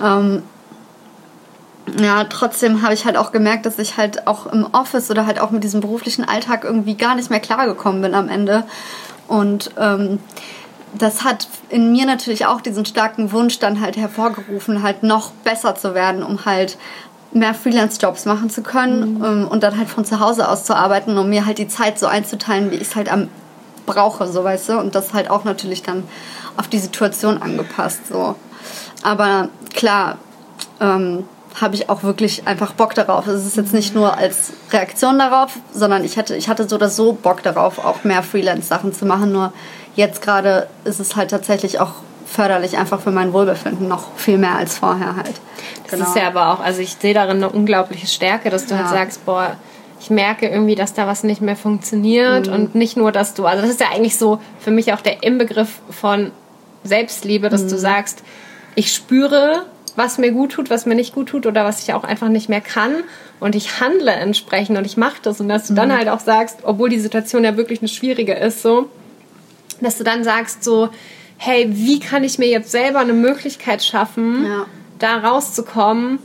[0.00, 0.44] ähm,
[2.00, 5.40] ja, trotzdem habe ich halt auch gemerkt, dass ich halt auch im Office oder halt
[5.40, 8.64] auch mit diesem beruflichen Alltag irgendwie gar nicht mehr klargekommen bin am Ende.
[9.28, 10.18] Und ähm,
[10.94, 15.74] das hat in mir natürlich auch diesen starken Wunsch dann halt hervorgerufen, halt noch besser
[15.74, 16.76] zu werden, um halt
[17.32, 19.24] mehr Freelance-Jobs machen zu können mhm.
[19.24, 21.98] ähm, und dann halt von zu Hause aus zu arbeiten, um mir halt die Zeit
[21.98, 23.28] so einzuteilen, wie ich es halt am
[23.84, 24.78] brauche, so weißt du.
[24.78, 26.02] Und das halt auch natürlich dann
[26.56, 28.34] auf die Situation angepasst, so.
[29.02, 30.16] Aber klar,
[30.80, 31.24] ähm,
[31.60, 33.26] habe ich auch wirklich einfach Bock darauf.
[33.26, 36.90] Es ist jetzt nicht nur als Reaktion darauf, sondern ich hatte, ich hatte so oder
[36.90, 39.32] so Bock darauf, auch mehr Freelance-Sachen zu machen.
[39.32, 39.52] Nur
[39.94, 41.92] jetzt gerade ist es halt tatsächlich auch
[42.26, 45.34] förderlich einfach für mein Wohlbefinden noch viel mehr als vorher halt.
[45.84, 46.08] Das genau.
[46.08, 48.90] ist ja aber auch, also ich sehe darin eine unglaubliche Stärke, dass du halt ja.
[48.90, 49.56] halt sagst, boah,
[49.98, 52.52] ich merke irgendwie, dass da was nicht mehr funktioniert mhm.
[52.52, 55.22] und nicht nur, dass du, also das ist ja eigentlich so für mich auch der
[55.22, 56.32] Inbegriff von
[56.84, 57.68] Selbstliebe, dass mhm.
[57.70, 58.22] du sagst,
[58.74, 59.62] ich spüre,
[59.96, 62.48] was mir gut tut, was mir nicht gut tut oder was ich auch einfach nicht
[62.48, 63.02] mehr kann.
[63.40, 65.40] Und ich handle entsprechend und ich mache das.
[65.40, 65.96] Und dass du dann mhm.
[65.96, 68.88] halt auch sagst, obwohl die Situation ja wirklich eine schwierige ist, so,
[69.80, 70.90] dass du dann sagst so,
[71.38, 74.66] hey, wie kann ich mir jetzt selber eine Möglichkeit schaffen, ja.
[74.98, 76.18] da rauszukommen?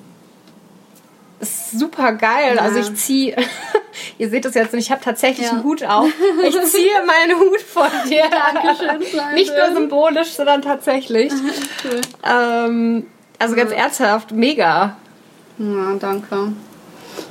[1.39, 2.55] Ist super geil.
[2.57, 2.61] Ja.
[2.61, 3.35] Also ich ziehe,
[4.17, 5.53] ihr seht das jetzt nicht, ich habe tatsächlich ja.
[5.53, 6.07] einen Hut auf.
[6.43, 8.23] Ich ziehe meinen Hut vor dir.
[8.29, 9.33] Dankeschön.
[9.33, 11.33] Nicht nur symbolisch, sondern tatsächlich.
[11.83, 12.01] cool.
[12.23, 13.07] ähm,
[13.41, 14.95] also ganz ernsthaft, mega.
[15.57, 16.53] Ja, danke.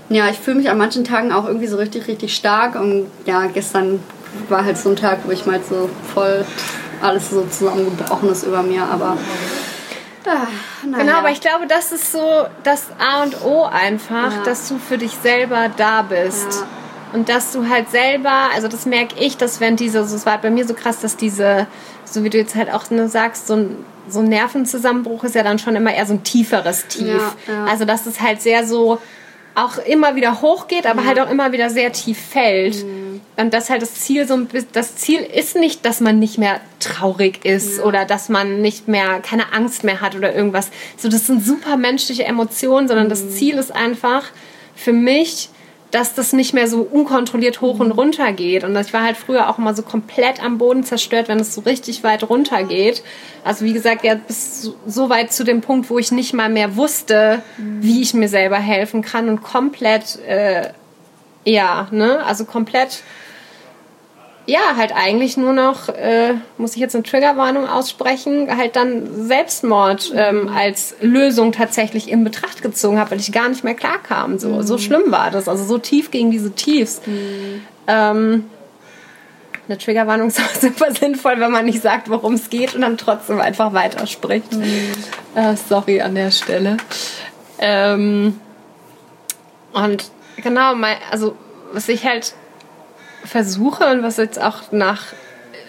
[0.08, 2.74] Ja, ich fühle mich an manchen Tagen auch irgendwie so richtig, richtig stark.
[2.74, 4.00] Und ja, gestern
[4.48, 6.44] war halt so ein Tag, wo ich mal so voll
[7.00, 8.84] alles so zusammengebrochen ist über mir.
[8.84, 9.16] Aber
[10.26, 10.46] Ah,
[10.84, 11.02] naja.
[11.02, 14.42] Genau, aber ich glaube, das ist so das A und O einfach, ja.
[14.44, 16.60] dass du für dich selber da bist.
[16.60, 16.66] Ja.
[17.12, 20.38] Und dass du halt selber, also das merke ich, dass wenn diese, also es war
[20.38, 21.66] bei mir so krass, dass diese,
[22.12, 23.76] so wie du jetzt halt auch ne, sagst, so ein
[24.08, 27.06] so ein Nervenzusammenbruch ist ja dann schon immer eher so ein tieferes Tief.
[27.06, 27.64] Ja, ja.
[27.66, 28.98] Also dass es halt sehr so
[29.54, 31.08] auch immer wieder hochgeht, aber ja.
[31.08, 32.84] halt auch immer wieder sehr tief fällt.
[32.84, 33.20] Mhm.
[33.36, 36.38] Und das halt das Ziel so ein bisschen, das Ziel ist nicht, dass man nicht
[36.38, 40.70] mehr traurig ist oder dass man nicht mehr keine Angst mehr hat oder irgendwas.
[40.96, 43.10] So, das sind super menschliche Emotionen, sondern mhm.
[43.10, 44.24] das Ziel ist einfach
[44.74, 45.50] für mich,
[45.90, 48.62] dass das nicht mehr so unkontrolliert hoch und runter geht.
[48.64, 51.62] Und ich war halt früher auch immer so komplett am Boden zerstört, wenn es so
[51.62, 53.02] richtig weit runter geht.
[53.44, 56.76] Also wie gesagt, ja, bis so weit zu dem Punkt, wo ich nicht mal mehr
[56.76, 60.68] wusste, wie ich mir selber helfen kann und komplett, äh,
[61.44, 63.02] ja, ne, also komplett
[64.46, 70.12] ja, halt eigentlich nur noch, äh, muss ich jetzt eine Triggerwarnung aussprechen, halt dann Selbstmord
[70.14, 74.38] ähm, als Lösung tatsächlich in Betracht gezogen habe, weil ich gar nicht mehr klarkam.
[74.38, 74.62] So, mhm.
[74.62, 75.48] so schlimm war das.
[75.48, 77.02] Also so tief gegen diese Tiefs.
[77.06, 77.62] Mhm.
[77.86, 78.44] Ähm,
[79.68, 82.96] eine Triggerwarnung ist auch super sinnvoll, wenn man nicht sagt, worum es geht und dann
[82.96, 84.52] trotzdem einfach weiterspricht.
[84.52, 84.92] Mhm.
[85.34, 86.78] Äh, sorry an der Stelle.
[87.58, 88.40] Ähm,
[89.72, 90.10] und
[90.42, 91.36] genau, mein, also
[91.72, 92.34] was ich halt
[93.24, 95.06] versuche und was jetzt auch nach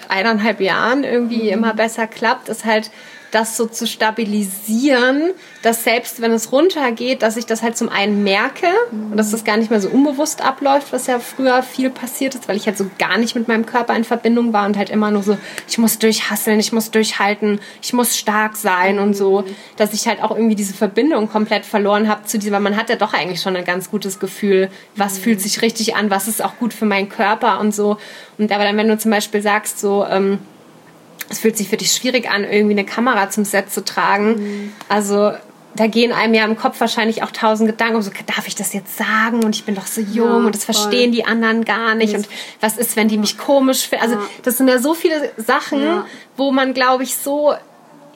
[0.09, 1.53] eineinhalb Jahren irgendwie mhm.
[1.53, 2.91] immer besser klappt, ist halt
[3.31, 8.23] das so zu stabilisieren, dass selbst wenn es runtergeht, dass ich das halt zum einen
[8.23, 12.35] merke und dass das gar nicht mehr so unbewusst abläuft, was ja früher viel passiert
[12.35, 14.89] ist, weil ich halt so gar nicht mit meinem Körper in Verbindung war und halt
[14.89, 19.45] immer nur so, ich muss durchhasseln, ich muss durchhalten, ich muss stark sein und so,
[19.77, 22.89] dass ich halt auch irgendwie diese Verbindung komplett verloren habe zu diesem, weil man hat
[22.89, 26.43] ja doch eigentlich schon ein ganz gutes Gefühl, was fühlt sich richtig an, was ist
[26.43, 27.97] auch gut für meinen Körper und so.
[28.37, 30.39] Und aber dann, wenn du zum Beispiel sagst, so, ähm,
[31.29, 34.35] es fühlt sich für dich schwierig an, irgendwie eine Kamera zum Set zu tragen.
[34.35, 34.73] Mhm.
[34.89, 35.31] Also
[35.75, 38.73] da gehen einem ja im Kopf wahrscheinlich auch tausend Gedanken um, so darf ich das
[38.73, 40.75] jetzt sagen und ich bin doch so jung ja, und das voll.
[40.75, 42.27] verstehen die anderen gar nicht und
[42.59, 44.03] was ist, wenn die mich komisch finden.
[44.03, 44.21] Also ja.
[44.43, 46.05] das sind ja so viele Sachen, ja.
[46.35, 47.53] wo man, glaube ich, so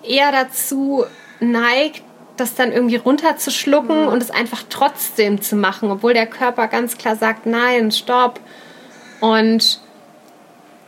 [0.04, 1.06] eher dazu
[1.40, 2.04] neigt,
[2.38, 7.16] das dann irgendwie runterzuschlucken und es einfach trotzdem zu machen, obwohl der Körper ganz klar
[7.16, 8.42] sagt, nein, stopp.
[9.22, 9.80] Und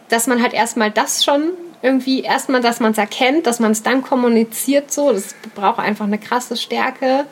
[0.10, 3.84] dass man halt erstmal das schon irgendwie erstmal, dass man es erkennt, dass man es
[3.84, 7.26] dann kommuniziert so, das braucht einfach eine krasse Stärke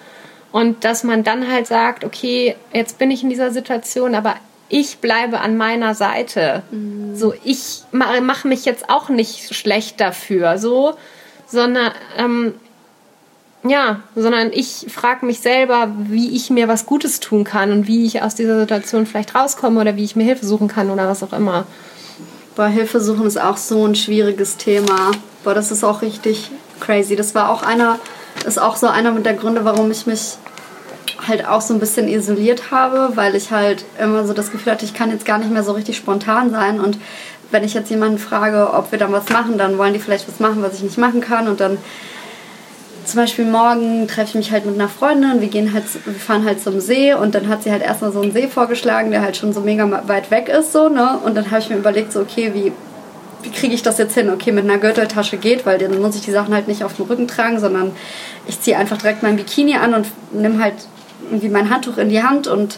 [0.52, 4.36] und dass man dann halt sagt, okay, jetzt bin ich in dieser Situation, aber
[4.70, 6.64] ich bleibe an meiner Seite.
[6.72, 7.16] Mhm.
[7.16, 10.96] So, ich mache mich jetzt auch nicht schlecht dafür, so,
[11.48, 12.54] sondern ähm,
[13.68, 18.06] ja, sondern ich frage mich selber, wie ich mir was Gutes tun kann und wie
[18.06, 21.24] ich aus dieser Situation vielleicht rauskomme oder wie ich mir Hilfe suchen kann oder was
[21.24, 21.66] auch immer.
[22.56, 25.12] Boah, Hilfe suchen ist auch so ein schwieriges Thema.
[25.44, 27.18] Boah, das ist auch richtig crazy.
[27.18, 28.00] Das war auch einer,
[28.46, 30.38] ist auch so einer mit der Gründe, warum ich mich
[31.28, 34.86] halt auch so ein bisschen isoliert habe, weil ich halt immer so das Gefühl hatte,
[34.86, 36.98] ich kann jetzt gar nicht mehr so richtig spontan sein und
[37.52, 40.40] wenn ich jetzt jemanden frage, ob wir dann was machen, dann wollen die vielleicht was
[40.40, 41.78] machen, was ich nicht machen kann und dann
[43.06, 46.46] zum Beispiel morgen treffe ich mich halt mit einer Freundin, wir gehen halt, wir fahren
[46.46, 49.38] halt zum See und dann hat sie halt erstmal so einen See vorgeschlagen, der halt
[49.38, 51.20] schon so mega weit weg ist, so, ne?
[51.24, 52.72] Und dann habe ich mir überlegt, so, okay, wie,
[53.44, 54.30] wie kriege ich das jetzt hin?
[54.30, 57.06] Okay, mit einer Gürteltasche geht, weil dann muss ich die Sachen halt nicht auf dem
[57.06, 57.92] Rücken tragen, sondern
[58.48, 60.76] ich ziehe einfach direkt mein Bikini an und nehme halt
[61.30, 62.78] irgendwie mein Handtuch in die Hand und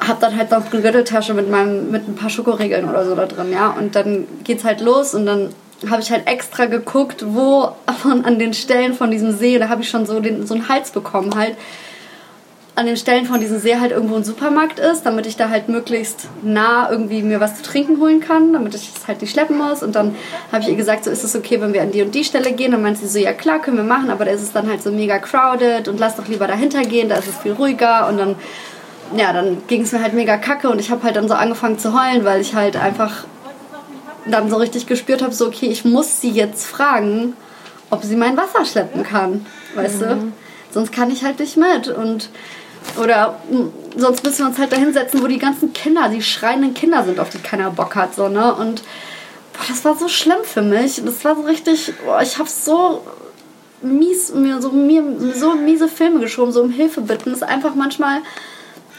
[0.00, 3.26] habe dann halt noch eine Gürteltasche mit, meinem, mit ein paar Schokoregeln oder so da
[3.26, 3.70] drin, ja.
[3.70, 5.50] Und dann geht's halt los und dann
[5.88, 9.82] habe ich halt extra geguckt, wo von, an den Stellen von diesem See, da habe
[9.82, 11.56] ich schon so, den, so einen Hals bekommen, halt
[12.78, 15.68] an den Stellen von diesem See halt irgendwo ein Supermarkt ist, damit ich da halt
[15.68, 19.58] möglichst nah irgendwie mir was zu trinken holen kann, damit ich es halt nicht schleppen
[19.58, 19.82] muss.
[19.82, 20.14] Und dann
[20.52, 22.52] habe ich ihr gesagt, so ist es okay, wenn wir an die und die Stelle
[22.52, 22.70] gehen.
[22.70, 24.80] Dann meinte sie so, ja klar, können wir machen, aber da ist es dann halt
[24.80, 28.06] so mega crowded und lass doch lieber dahinter gehen, da ist es viel ruhiger.
[28.06, 28.36] Und dann,
[29.16, 31.80] ja, dann ging es mir halt mega kacke und ich habe halt dann so angefangen
[31.80, 33.24] zu heulen, weil ich halt einfach
[34.30, 37.34] dann so richtig gespürt habe, so okay, ich muss sie jetzt fragen,
[37.90, 40.08] ob sie mein Wasser schleppen kann, weißt mhm.
[40.08, 40.32] du?
[40.70, 42.28] Sonst kann ich halt nicht mit und
[43.00, 43.36] oder
[43.96, 47.20] sonst müssen wir uns halt da hinsetzen, wo die ganzen Kinder, die schreienden Kinder sind,
[47.20, 48.54] auf die keiner Bock hat, so, ne?
[48.54, 48.82] Und
[49.52, 51.02] boah, das war so schlimm für mich.
[51.04, 53.02] Das war so richtig, boah, ich habe so
[53.82, 55.02] mies, mir so, mir,
[55.34, 57.30] so miese Filme geschoben, so um Hilfe bitten.
[57.30, 58.20] Das ist einfach manchmal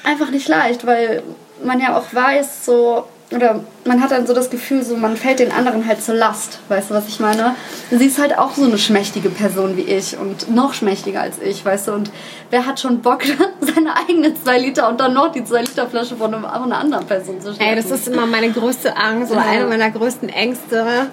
[0.04, 1.24] einfach nicht leicht, weil
[1.64, 5.40] man ja auch weiß, so, oder man hat dann so das Gefühl, so man fällt
[5.40, 6.60] den anderen halt zur Last.
[6.68, 7.56] Weißt du, was ich meine?
[7.92, 11.64] Sie ist halt auch so eine schmächtige Person wie ich und noch schmächtiger als ich,
[11.64, 11.94] weißt du?
[11.94, 12.12] Und
[12.50, 13.22] wer hat schon Bock,
[13.62, 16.80] seine eigenen zwei Liter und dann noch die zwei Liter Flasche von, einem, von einer
[16.80, 17.68] anderen Person zu schleppen?
[17.68, 19.48] Ey, das ist immer meine größte Angst oder ja.
[19.48, 21.08] eine meiner größten Ängste.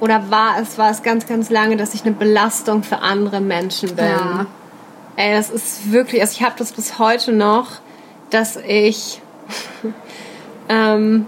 [0.00, 3.94] Oder war es, war es ganz, ganz lange, dass ich eine Belastung für andere Menschen
[3.94, 4.06] bin.
[4.06, 4.46] Ja.
[5.16, 7.72] Ey, das ist wirklich, also ich habe das bis heute noch,
[8.30, 9.20] dass ich
[10.68, 11.26] ähm,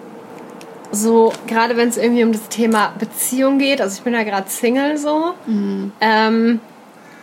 [0.92, 4.48] so, gerade wenn es irgendwie um das Thema Beziehung geht, also ich bin ja gerade
[4.50, 5.92] Single so, mhm.
[6.00, 6.60] ähm,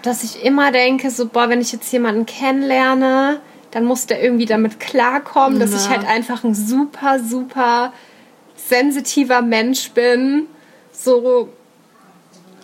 [0.02, 3.40] dass ich immer denke, so, boah, wenn ich jetzt jemanden kennenlerne,
[3.72, 7.92] dann muss der irgendwie damit klarkommen, dass ich halt einfach ein super, super
[8.56, 10.48] sensitiver Mensch bin.
[10.94, 11.50] So,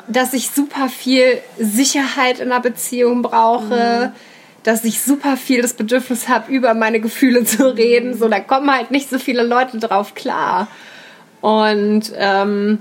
[0.07, 4.11] dass ich super viel Sicherheit in einer Beziehung brauche.
[4.13, 8.17] Mhm dass ich super viel das Bedürfnis habe, über meine Gefühle zu reden.
[8.17, 10.67] So, da kommen halt nicht so viele Leute drauf klar.
[11.43, 12.79] Und ähm,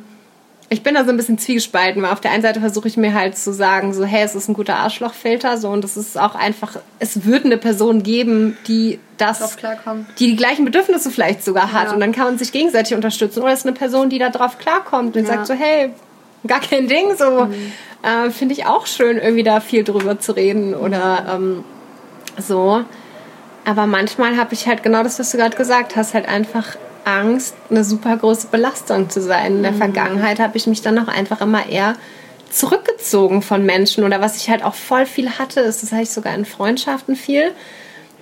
[0.68, 3.12] ich bin da so ein bisschen zwiegespalten, weil auf der einen Seite versuche ich mir
[3.12, 6.36] halt zu sagen, so, hey, es ist ein guter Arschlochfilter, so, und es ist auch
[6.36, 9.56] einfach, es wird eine Person geben, die das,
[10.16, 11.92] die die gleichen Bedürfnisse vielleicht sogar hat, ja.
[11.92, 13.42] und dann kann man sich gegenseitig unterstützen.
[13.42, 15.28] Oder es ist eine Person, die da drauf klarkommt und ja.
[15.28, 15.90] sagt so, hey,
[16.46, 17.72] gar kein Ding, so, mhm.
[18.04, 21.64] äh, finde ich auch schön, irgendwie da viel drüber zu reden oder ähm,
[22.38, 22.84] so.
[23.64, 27.54] Aber manchmal habe ich halt genau das, was du gerade gesagt hast, halt einfach Angst,
[27.70, 29.56] eine super große Belastung zu sein.
[29.56, 29.78] In der mhm.
[29.78, 31.96] Vergangenheit habe ich mich dann auch einfach immer eher
[32.50, 36.10] zurückgezogen von Menschen oder was ich halt auch voll viel hatte, ist, das hatte ich
[36.10, 37.52] sogar in Freundschaften viel,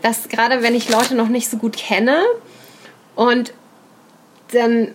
[0.03, 2.23] dass gerade wenn ich Leute noch nicht so gut kenne
[3.17, 3.53] und
[4.53, 4.95] dann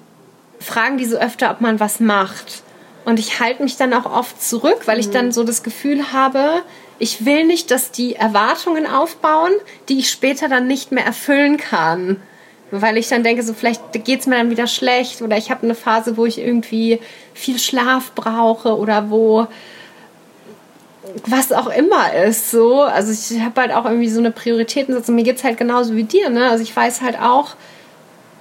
[0.60, 2.64] fragen die so öfter, ob man was macht.
[3.04, 6.64] Und ich halte mich dann auch oft zurück, weil ich dann so das Gefühl habe,
[6.98, 9.52] ich will nicht, dass die Erwartungen aufbauen,
[9.90, 12.22] die ich später dann nicht mehr erfüllen kann.
[12.72, 15.64] Weil ich dann denke, so vielleicht geht es mir dann wieder schlecht oder ich habe
[15.64, 17.00] eine Phase, wo ich irgendwie
[17.34, 19.48] viel Schlaf brauche oder wo
[21.28, 22.52] was auch immer ist.
[22.52, 22.82] So.
[22.82, 25.16] Also ich habe halt auch irgendwie so eine Prioritätensetzung.
[25.16, 26.30] Mir geht es halt genauso wie dir.
[26.30, 26.50] Ne?
[26.50, 27.56] Also ich weiß halt auch,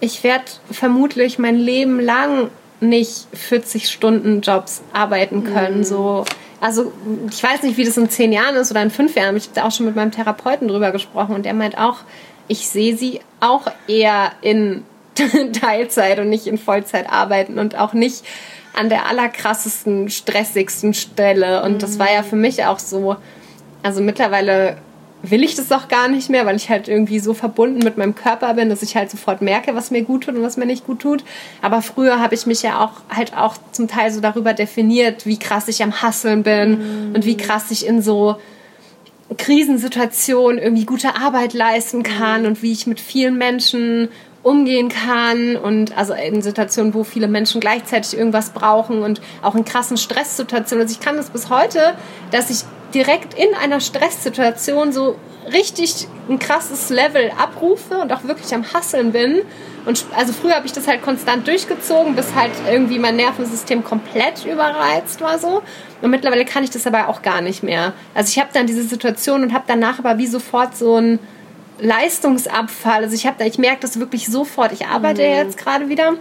[0.00, 5.78] ich werde vermutlich mein Leben lang nicht 40 Stunden Jobs arbeiten können.
[5.78, 5.84] Mhm.
[5.84, 6.24] So.
[6.60, 6.92] Also
[7.30, 9.36] ich weiß nicht, wie das in zehn Jahren ist oder in fünf Jahren.
[9.36, 11.98] Ich habe da auch schon mit meinem Therapeuten drüber gesprochen und der meint auch,
[12.48, 14.84] ich sehe sie auch eher in
[15.60, 18.24] Teilzeit und nicht in Vollzeit arbeiten und auch nicht
[18.74, 21.62] an der allerkrassesten, stressigsten Stelle.
[21.62, 23.16] Und das war ja für mich auch so.
[23.82, 24.78] Also mittlerweile
[25.22, 28.14] will ich das auch gar nicht mehr, weil ich halt irgendwie so verbunden mit meinem
[28.14, 30.86] Körper bin, dass ich halt sofort merke, was mir gut tut und was mir nicht
[30.86, 31.24] gut tut.
[31.62, 35.38] Aber früher habe ich mich ja auch halt auch zum Teil so darüber definiert, wie
[35.38, 37.14] krass ich am Hasseln bin mm.
[37.14, 38.36] und wie krass ich in so
[39.36, 42.46] Krisensituationen irgendwie gute Arbeit leisten kann mm.
[42.46, 44.08] und wie ich mit vielen Menschen
[44.42, 49.64] umgehen kann und also in Situationen, wo viele Menschen gleichzeitig irgendwas brauchen und auch in
[49.64, 50.82] krassen Stresssituationen.
[50.82, 51.94] Also ich kann das bis heute,
[52.30, 52.58] dass ich
[52.92, 55.16] direkt in einer Stresssituation so
[55.52, 59.42] richtig ein krasses Level abrufe und auch wirklich am Hasseln bin.
[59.86, 64.44] Und also früher habe ich das halt konstant durchgezogen, bis halt irgendwie mein Nervensystem komplett
[64.46, 65.62] überreizt war so.
[66.00, 67.92] Und mittlerweile kann ich das aber auch gar nicht mehr.
[68.14, 71.18] Also ich habe dann diese Situation und habe danach aber wie sofort so ein
[71.80, 73.02] Leistungsabfall.
[73.02, 74.72] Also ich habe da, ich merke das wirklich sofort.
[74.72, 75.34] Ich arbeite mhm.
[75.34, 76.14] jetzt gerade wieder.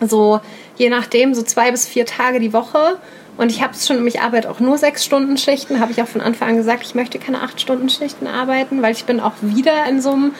[0.00, 0.40] So
[0.76, 2.98] je nachdem, so zwei bis vier Tage die Woche.
[3.36, 5.80] Und ich habe es schon, ich arbeite auch nur sechs Stunden Schichten.
[5.80, 8.92] Habe ich auch von Anfang an gesagt, ich möchte keine acht Stunden Schichten arbeiten, weil
[8.92, 10.34] ich bin auch wieder in so einem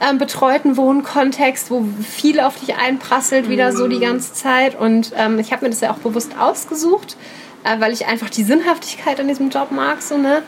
[0.00, 4.78] ähm, betreuten Wohnkontext, wo viel auf dich einprasselt, wieder so die ganze Zeit.
[4.78, 7.16] Und ähm, ich habe mir das ja auch bewusst ausgesucht,
[7.64, 10.02] äh, weil ich einfach die Sinnhaftigkeit an diesem Job mag.
[10.02, 10.42] So, ne?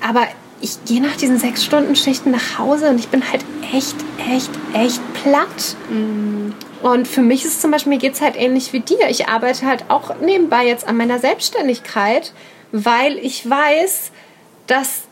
[0.00, 0.26] Aber
[0.60, 3.44] ich gehe nach diesen sechs Stunden Schichten nach Hause und ich bin halt
[3.74, 3.96] echt,
[4.32, 5.76] echt, echt platt.
[5.90, 6.54] Mhm.
[6.82, 9.08] Und für mich ist es zum Beispiel, mir geht es halt ähnlich wie dir.
[9.08, 12.32] Ich arbeite halt auch nebenbei jetzt an meiner Selbstständigkeit,
[12.72, 14.10] weil ich weiß,
[14.66, 15.02] dass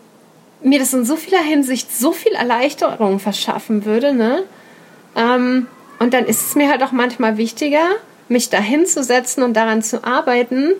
[0.62, 4.14] mir das in so vieler Hinsicht so viel Erleichterung verschaffen würde.
[4.14, 4.42] Ne?
[5.16, 5.66] Ähm,
[5.98, 7.84] und dann ist es mir halt auch manchmal wichtiger,
[8.28, 10.72] mich dahin zu setzen und daran zu arbeiten,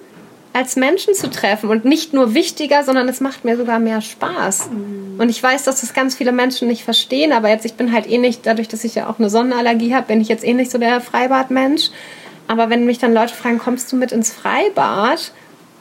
[0.53, 4.71] als Menschen zu treffen und nicht nur wichtiger, sondern es macht mir sogar mehr Spaß.
[4.71, 5.21] Mhm.
[5.21, 8.09] Und ich weiß, dass das ganz viele Menschen nicht verstehen, aber jetzt, ich bin halt
[8.09, 10.71] eh nicht, dadurch, dass ich ja auch eine Sonnenallergie habe, bin ich jetzt eh nicht
[10.71, 11.91] so der Freibadmensch.
[12.49, 15.33] Aber wenn mich dann Leute fragen, kommst du mit ins Freibad?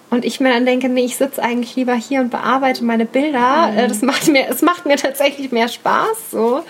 [0.09, 3.67] Und ich mir dann denke, nee, ich sitze eigentlich lieber hier und bearbeite meine Bilder.
[3.67, 3.89] Mhm.
[3.89, 6.31] Das macht mir, es macht mir tatsächlich mehr Spaß.
[6.31, 6.63] So.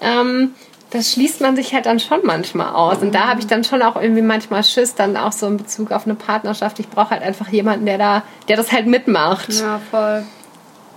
[0.00, 0.54] Ähm,
[0.90, 2.98] das schließt man sich halt dann schon manchmal aus.
[2.98, 5.90] Und da habe ich dann schon auch irgendwie manchmal Schiss, dann auch so in Bezug
[5.90, 6.78] auf eine Partnerschaft.
[6.78, 9.52] Ich brauche halt einfach jemanden, der da, der das halt mitmacht.
[9.54, 10.24] Ja, voll.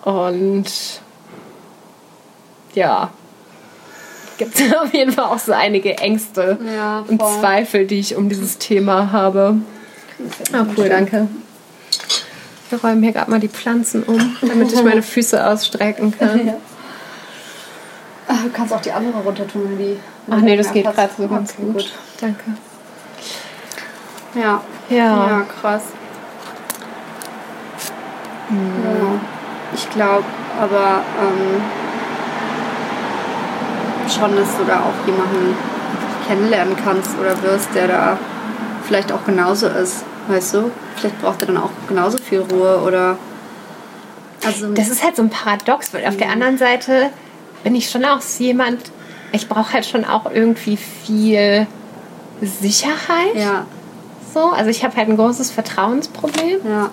[0.04, 0.65] Und
[2.73, 3.10] ja,
[4.38, 8.30] gibt es auf jeden Fall auch so einige Ängste ja, und Zweifel, die ich um
[8.30, 9.56] dieses Thema habe.
[10.54, 11.28] Oh, cool, danke.
[12.75, 16.45] Wir räumen hier gerade mal die Pflanzen um, damit ich meine Füße ausstrecken kann.
[16.45, 16.53] Ja.
[18.27, 19.97] Ach, du kannst auch die andere runter tun, wenn die.
[20.29, 21.73] Ach nee, das geht gerade so ganz gut.
[21.73, 21.93] gut.
[22.19, 22.43] Danke.
[24.33, 24.61] Ja.
[24.89, 25.27] Ja.
[25.27, 25.83] Ja, krass.
[28.49, 28.57] Hm.
[28.57, 29.21] Ja.
[29.73, 30.25] Ich glaube
[30.59, 31.61] aber ähm,
[34.09, 35.55] schon, dass du da auch jemanden
[36.27, 38.17] kennenlernen kannst oder wirst, der da
[38.83, 40.03] vielleicht auch genauso ist.
[40.27, 40.71] Weißt du?
[40.95, 43.17] Vielleicht braucht er dann auch genauso viel Ruhe oder.
[44.43, 47.09] Also, das ist halt so ein Paradox, weil auf der anderen Seite
[47.63, 48.79] bin ich schon auch jemand,
[49.31, 51.67] ich brauche halt schon auch irgendwie viel
[52.41, 53.35] Sicherheit.
[53.35, 53.65] Ja.
[54.33, 56.59] So, also ich habe halt ein großes Vertrauensproblem.
[56.65, 56.91] Ja.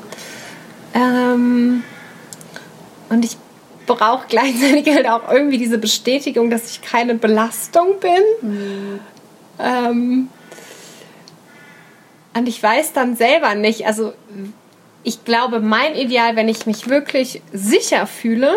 [0.95, 1.83] Ähm,
[3.09, 3.37] und ich
[3.87, 8.51] brauche gleichzeitig halt auch irgendwie diese Bestätigung, dass ich keine Belastung bin.
[8.51, 9.01] Mhm.
[9.59, 10.29] Ähm,
[12.35, 14.13] und ich weiß dann selber nicht, also
[15.05, 18.53] ich glaube, mein Ideal, wenn ich mich wirklich sicher fühle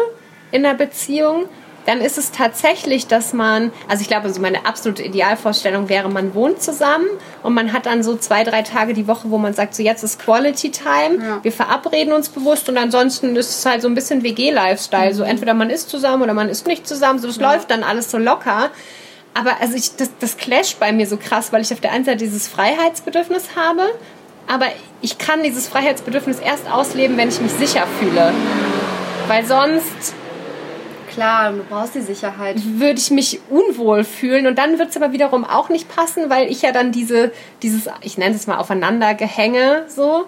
[0.52, 1.46] in der Beziehung,
[1.86, 6.34] dann ist es tatsächlich, dass man, also ich glaube, so meine absolute Idealvorstellung wäre, man
[6.34, 7.06] wohnt zusammen
[7.44, 10.04] und man hat dann so zwei, drei Tage die Woche, wo man sagt, so jetzt
[10.04, 11.44] ist Quality Time, ja.
[11.44, 15.12] wir verabreden uns bewusst und ansonsten ist es halt so ein bisschen WG-Lifestyle.
[15.12, 15.16] Mhm.
[15.16, 17.54] So entweder man ist zusammen oder man ist nicht zusammen, so das ja.
[17.54, 18.72] läuft dann alles so locker.
[19.36, 22.06] Aber also ich, das, das clasht bei mir so krass, weil ich auf der einen
[22.06, 23.84] Seite dieses Freiheitsbedürfnis habe,
[24.48, 24.66] aber
[25.02, 28.34] ich kann dieses Freiheitsbedürfnis erst ausleben, wenn ich mich sicher fühle.
[29.28, 30.16] Weil sonst
[31.16, 32.58] klar, du brauchst die Sicherheit.
[32.64, 36.50] Würde ich mich unwohl fühlen und dann wird es aber wiederum auch nicht passen, weil
[36.50, 37.32] ich ja dann diese,
[37.62, 40.26] dieses, ich nenne es mal aufeinandergehänge, so,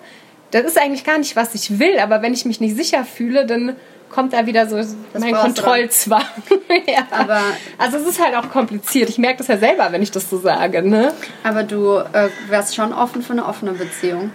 [0.51, 3.45] das ist eigentlich gar nicht, was ich will, aber wenn ich mich nicht sicher fühle,
[3.45, 3.76] dann
[4.10, 6.24] kommt da wieder so das mein Kontrollzwang.
[6.88, 7.05] ja.
[7.12, 7.41] aber
[7.78, 9.10] also es ist halt auch kompliziert.
[9.10, 10.82] Ich merke das ja selber, wenn ich das so sage.
[10.82, 11.14] Ne?
[11.43, 14.32] Aber du äh, wärst schon offen für eine offene Beziehung.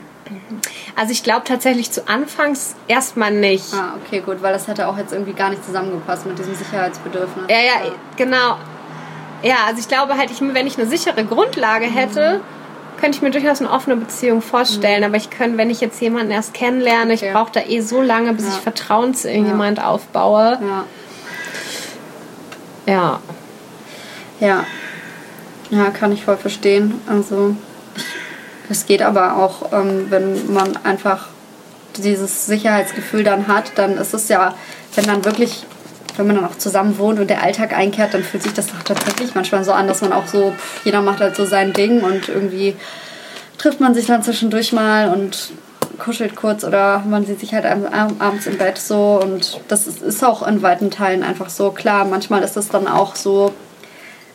[0.96, 3.74] Also ich glaube tatsächlich zu Anfangs erstmal nicht.
[3.74, 7.44] Ah, okay, gut, weil das hätte auch jetzt irgendwie gar nicht zusammengepasst mit diesem Sicherheitsbedürfnis.
[7.48, 8.56] Ja, ja, genau.
[9.42, 12.61] Ja, also ich glaube halt, ich, wenn ich eine sichere Grundlage hätte, mhm.
[13.02, 15.00] Könnte ich mir durchaus eine offene Beziehung vorstellen.
[15.00, 15.06] Mhm.
[15.06, 17.26] Aber ich könnte, wenn ich jetzt jemanden erst kennenlerne, okay.
[17.26, 18.52] ich brauche da eh so lange, bis ja.
[18.52, 19.88] ich Vertrauen zu irgendjemand ja.
[19.88, 20.60] aufbaue.
[20.62, 20.84] Ja.
[22.86, 23.20] Ja.
[24.38, 24.64] Ja.
[25.70, 27.00] Ja, kann ich voll verstehen.
[27.08, 27.56] Also
[28.70, 31.26] es geht aber auch, ähm, wenn man einfach
[31.96, 34.54] dieses Sicherheitsgefühl dann hat, dann ist es ja,
[34.94, 35.66] wenn dann wirklich,
[36.16, 38.82] wenn man dann auch zusammen wohnt und der Alltag einkehrt, dann fühlt sich das doch
[38.82, 40.54] tatsächlich manchmal so an, dass man auch so,
[40.84, 42.76] jeder macht halt so sein Ding und irgendwie
[43.58, 45.52] trifft man sich dann zwischendurch mal und
[45.98, 50.46] kuschelt kurz oder man sieht sich halt abends im Bett so und das ist auch
[50.46, 51.70] in weiten Teilen einfach so.
[51.70, 53.52] Klar, manchmal ist es dann auch so,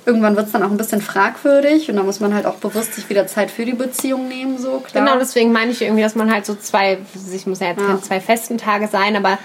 [0.05, 2.93] irgendwann wird es dann auch ein bisschen fragwürdig und da muss man halt auch bewusst
[2.93, 5.03] sich wieder Zeit für die Beziehung nehmen, so klar.
[5.03, 6.99] Genau, deswegen meine ich irgendwie, dass man halt so zwei,
[7.33, 8.01] ich muss ja jetzt ja.
[8.01, 9.37] zwei festen Tage sein, aber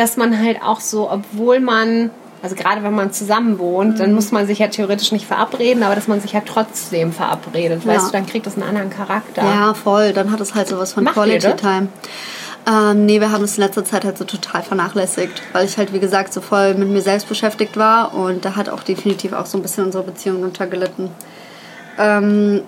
[0.00, 2.10] dass man halt auch so, obwohl man,
[2.42, 3.98] also gerade wenn man zusammen wohnt, mhm.
[3.98, 7.84] dann muss man sich ja theoretisch nicht verabreden, aber dass man sich ja trotzdem verabredet,
[7.84, 7.92] ja.
[7.92, 9.42] weißt du, dann kriegt das einen anderen Charakter.
[9.42, 11.88] Ja, voll, dann hat es halt sowas von Macht Quality Time.
[12.66, 15.92] Ähm, nee, wir haben es in letzter Zeit halt so total vernachlässigt, weil ich halt,
[15.92, 19.46] wie gesagt, so voll mit mir selbst beschäftigt war und da hat auch definitiv auch
[19.46, 21.10] so ein bisschen unsere Beziehung untergelitten.
[21.98, 22.62] Ähm,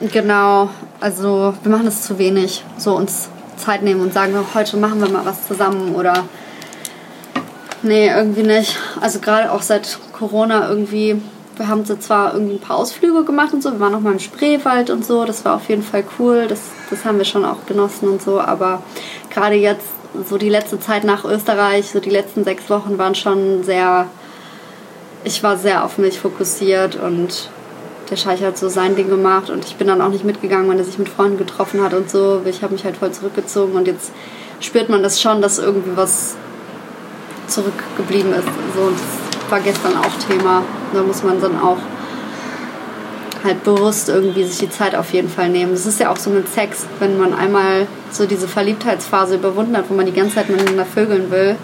[0.00, 0.70] genau,
[1.00, 3.28] also wir machen es zu wenig, so uns
[3.62, 6.24] Zeit nehmen und sagen, heute machen wir mal was zusammen oder
[7.82, 8.78] nee, irgendwie nicht.
[9.00, 11.20] Also gerade auch seit Corona irgendwie
[11.56, 14.12] wir haben so zwar irgendwie ein paar Ausflüge gemacht und so, wir waren auch mal
[14.12, 16.60] im Spreewald und so, das war auf jeden Fall cool, das,
[16.90, 18.82] das haben wir schon auch genossen und so, aber
[19.30, 19.86] gerade jetzt,
[20.28, 24.06] so die letzte Zeit nach Österreich, so die letzten sechs Wochen waren schon sehr,
[25.24, 27.48] ich war sehr auf mich fokussiert und
[28.12, 30.76] der Scheich hat so sein Ding gemacht und ich bin dann auch nicht mitgegangen, wenn
[30.76, 33.86] er sich mit Freunden getroffen hat und so, ich habe mich halt voll zurückgezogen und
[33.86, 34.12] jetzt
[34.60, 36.36] spürt man das schon, dass irgendwie was
[37.48, 38.44] zurückgeblieben ist,
[38.76, 40.62] so und das war gestern auch Thema.
[40.92, 41.78] Da muss man dann auch
[43.42, 45.72] halt bewusst irgendwie sich die Zeit auf jeden Fall nehmen.
[45.72, 49.86] Das ist ja auch so mit Sex, wenn man einmal so diese Verliebtheitsphase überwunden hat,
[49.88, 51.56] wo man die ganze Zeit miteinander vögeln will.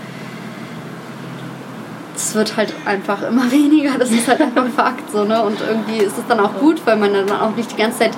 [2.29, 3.99] Es wird halt einfach immer weniger.
[3.99, 5.43] Das ist halt einfach Fakt so, ne?
[5.43, 8.13] Und irgendwie ist es dann auch gut, weil man dann auch nicht die ganze Zeit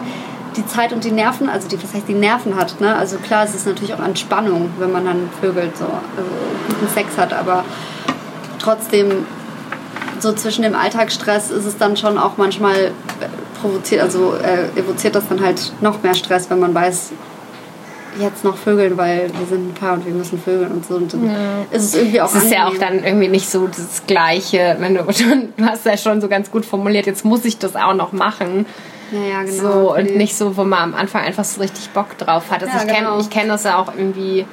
[0.57, 2.97] die Zeit und die Nerven, also die, was heißt die Nerven hat, ne?
[2.97, 6.31] Also klar, es ist natürlich auch Entspannung, wenn man dann vögelt, so, also
[6.67, 7.65] guten Sex hat, aber
[8.59, 9.27] trotzdem
[10.19, 12.91] so zwischen dem Alltagsstress ist es dann schon auch manchmal
[13.61, 17.13] provoziert, also äh, evoziert das dann halt noch mehr Stress, wenn man weiß,
[18.19, 20.97] jetzt noch vögeln, weil wir sind ein Paar und wir müssen vögeln und so.
[20.97, 21.63] Und dann ja.
[21.71, 22.35] ist es irgendwie auch.
[22.35, 25.03] Es ist ja auch dann irgendwie nicht so das Gleiche, wenn du
[25.57, 28.67] du hast ja schon so ganz gut formuliert, jetzt muss ich das auch noch machen.
[29.13, 29.63] Ja, ja, genau.
[29.63, 32.63] So, und nicht so, wo man am Anfang einfach so richtig Bock drauf hat.
[32.63, 33.25] Also ja, ich kenne genau.
[33.29, 34.47] kenn das ja auch irgendwie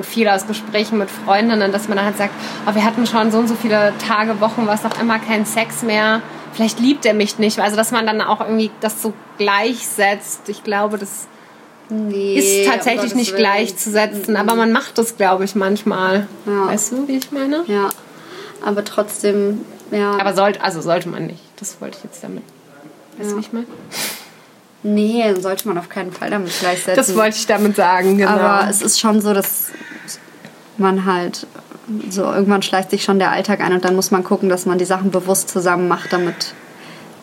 [0.00, 2.32] viel aus Gesprächen mit Freundinnen, dass man dann halt sagt,
[2.66, 5.82] oh, wir hatten schon so und so viele Tage, Wochen, was auch immer, kein Sex
[5.82, 6.22] mehr.
[6.52, 7.60] Vielleicht liebt er mich nicht.
[7.60, 10.48] Also, dass man dann auch irgendwie das so gleichsetzt.
[10.48, 11.28] Ich glaube, das
[11.92, 14.36] nee, ist tatsächlich nicht gleichzusetzen.
[14.36, 16.26] Aber man macht das, glaube ich, manchmal.
[16.46, 16.66] Ja.
[16.66, 17.64] Weißt du, wie ich meine?
[17.66, 17.90] Ja.
[18.64, 20.12] Aber trotzdem, ja.
[20.18, 21.42] Aber sollte, also sollte man nicht.
[21.56, 22.42] Das wollte ich jetzt damit.
[23.18, 23.66] Weißt du, wie ich meine?
[24.84, 26.96] Nee, sollte man auf keinen Fall damit gleichsetzen.
[26.96, 28.30] Das wollte ich damit sagen, genau.
[28.30, 29.70] Aber es ist schon so, dass
[30.76, 31.46] man halt
[32.08, 34.78] so irgendwann schleicht sich schon der Alltag ein und dann muss man gucken, dass man
[34.78, 36.54] die Sachen bewusst zusammen macht, damit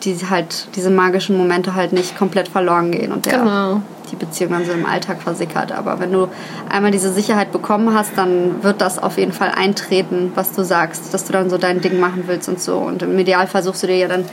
[0.04, 3.82] die halt diese magischen Momente halt nicht komplett verloren gehen und der, genau.
[4.10, 5.72] Die Beziehung dann so im Alltag versickert.
[5.72, 6.28] Aber wenn du
[6.68, 11.14] einmal diese Sicherheit bekommen hast, dann wird das auf jeden Fall eintreten, was du sagst,
[11.14, 12.78] dass du dann so dein Ding machen willst und so.
[12.78, 14.24] Und im Idealfall suchst du dir ja dann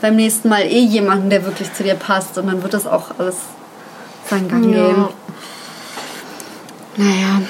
[0.00, 3.18] beim nächsten Mal eh jemanden, der wirklich zu dir passt und dann wird das auch
[3.18, 3.36] alles
[4.26, 4.86] seinen Gang ja.
[4.86, 5.04] gehen.
[6.96, 7.42] Naja.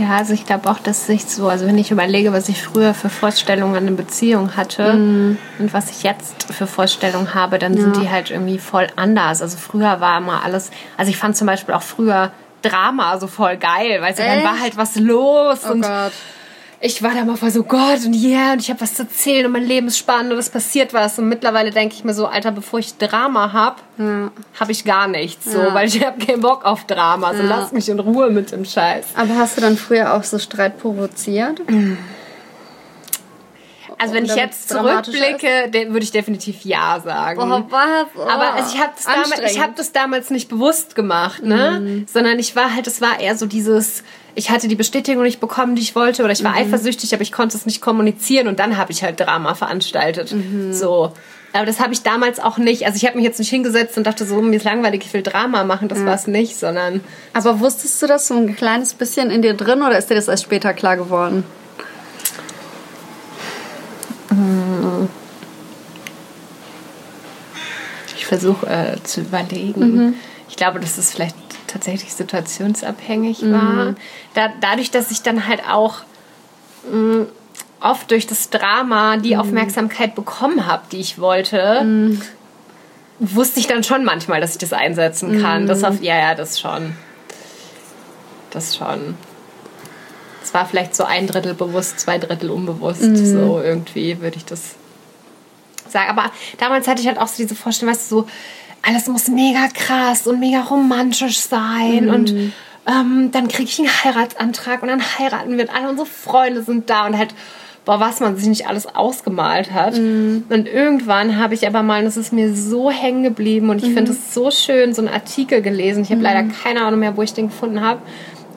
[0.00, 2.94] Ja, also ich glaube auch, dass sich so, also wenn ich überlege, was ich früher
[2.94, 5.38] für Vorstellungen an eine Beziehung hatte mm.
[5.58, 7.82] und was ich jetzt für Vorstellungen habe, dann ja.
[7.82, 9.42] sind die halt irgendwie voll anders.
[9.42, 12.32] Also früher war immer alles, also ich fand zum Beispiel auch früher
[12.62, 16.12] Drama so voll geil, weil dann war halt was los oh und Gott
[16.82, 19.44] ich war da mal voll so, Gott und yeah, und ich habe was zu erzählen
[19.44, 21.18] und mein Leben ist spannend und es passiert was.
[21.18, 24.30] Und mittlerweile denke ich mir so, Alter, bevor ich Drama habe, ja.
[24.58, 25.52] habe ich gar nichts.
[25.52, 25.74] So, ja.
[25.74, 27.28] weil ich habe keinen Bock auf Drama.
[27.28, 27.48] Also ja.
[27.48, 29.08] lass mich in Ruhe mit dem Scheiß.
[29.14, 31.60] Aber hast du dann früher auch so Streit provoziert?
[34.00, 37.38] Also wenn ich jetzt zurückblicke, würde ich definitiv ja sagen.
[37.38, 38.06] Boah, was?
[38.16, 41.80] Oh, Aber also ich habe das, damals, hab das damals nicht bewusst gemacht, ne?
[41.80, 42.06] Mhm.
[42.10, 44.02] Sondern ich war halt, es war eher so dieses,
[44.34, 46.58] ich hatte die Bestätigung nicht bekommen, die ich wollte, oder ich war mhm.
[46.58, 50.32] eifersüchtig, aber ich konnte es nicht kommunizieren und dann habe ich halt Drama veranstaltet.
[50.32, 50.72] Mhm.
[50.72, 51.12] So.
[51.52, 52.86] Aber das habe ich damals auch nicht.
[52.86, 55.22] Also ich habe mich jetzt nicht hingesetzt und dachte so, mir ist langweilig, ich will
[55.22, 55.88] Drama machen.
[55.88, 56.06] Das ja.
[56.06, 57.00] war es nicht, sondern.
[57.34, 60.28] Aber wusstest du das so ein kleines bisschen in dir drin oder ist dir das
[60.28, 61.44] erst später klar geworden?
[68.16, 69.80] Ich versuche äh, zu überlegen.
[69.80, 70.14] Mhm.
[70.48, 73.52] Ich glaube, dass es vielleicht tatsächlich situationsabhängig mhm.
[73.52, 73.94] war.
[74.34, 76.00] Da, dadurch, dass ich dann halt auch
[76.90, 77.26] mh, mm,
[77.80, 79.40] oft durch das Drama die mhm.
[79.40, 82.20] Aufmerksamkeit bekommen habe, die ich wollte, mhm.
[83.18, 85.66] wusste ich dann schon manchmal, dass ich das einsetzen kann.
[85.66, 86.94] Das auf, ja, ja, das schon.
[88.50, 89.14] Das schon.
[90.50, 93.02] Es war vielleicht so ein Drittel bewusst, zwei Drittel unbewusst.
[93.02, 93.16] Mhm.
[93.24, 94.74] So irgendwie würde ich das
[95.88, 96.10] sagen.
[96.10, 98.26] Aber damals hatte ich halt auch so diese Vorstellung, weißt du, so,
[98.82, 102.10] alles muss mega krass und mega romantisch sein mhm.
[102.10, 102.30] und
[102.88, 106.90] ähm, dann kriege ich einen Heiratsantrag und dann heiraten wir und alle unsere Freunde sind
[106.90, 107.32] da und halt,
[107.84, 109.96] boah, was man sich nicht alles ausgemalt hat.
[109.98, 110.46] Mhm.
[110.48, 113.94] Und irgendwann habe ich aber mal, das ist mir so hängen geblieben und ich mhm.
[113.94, 116.02] finde es so schön, so einen Artikel gelesen.
[116.02, 116.52] Ich habe leider mhm.
[116.60, 118.02] keine Ahnung mehr, wo ich den gefunden habe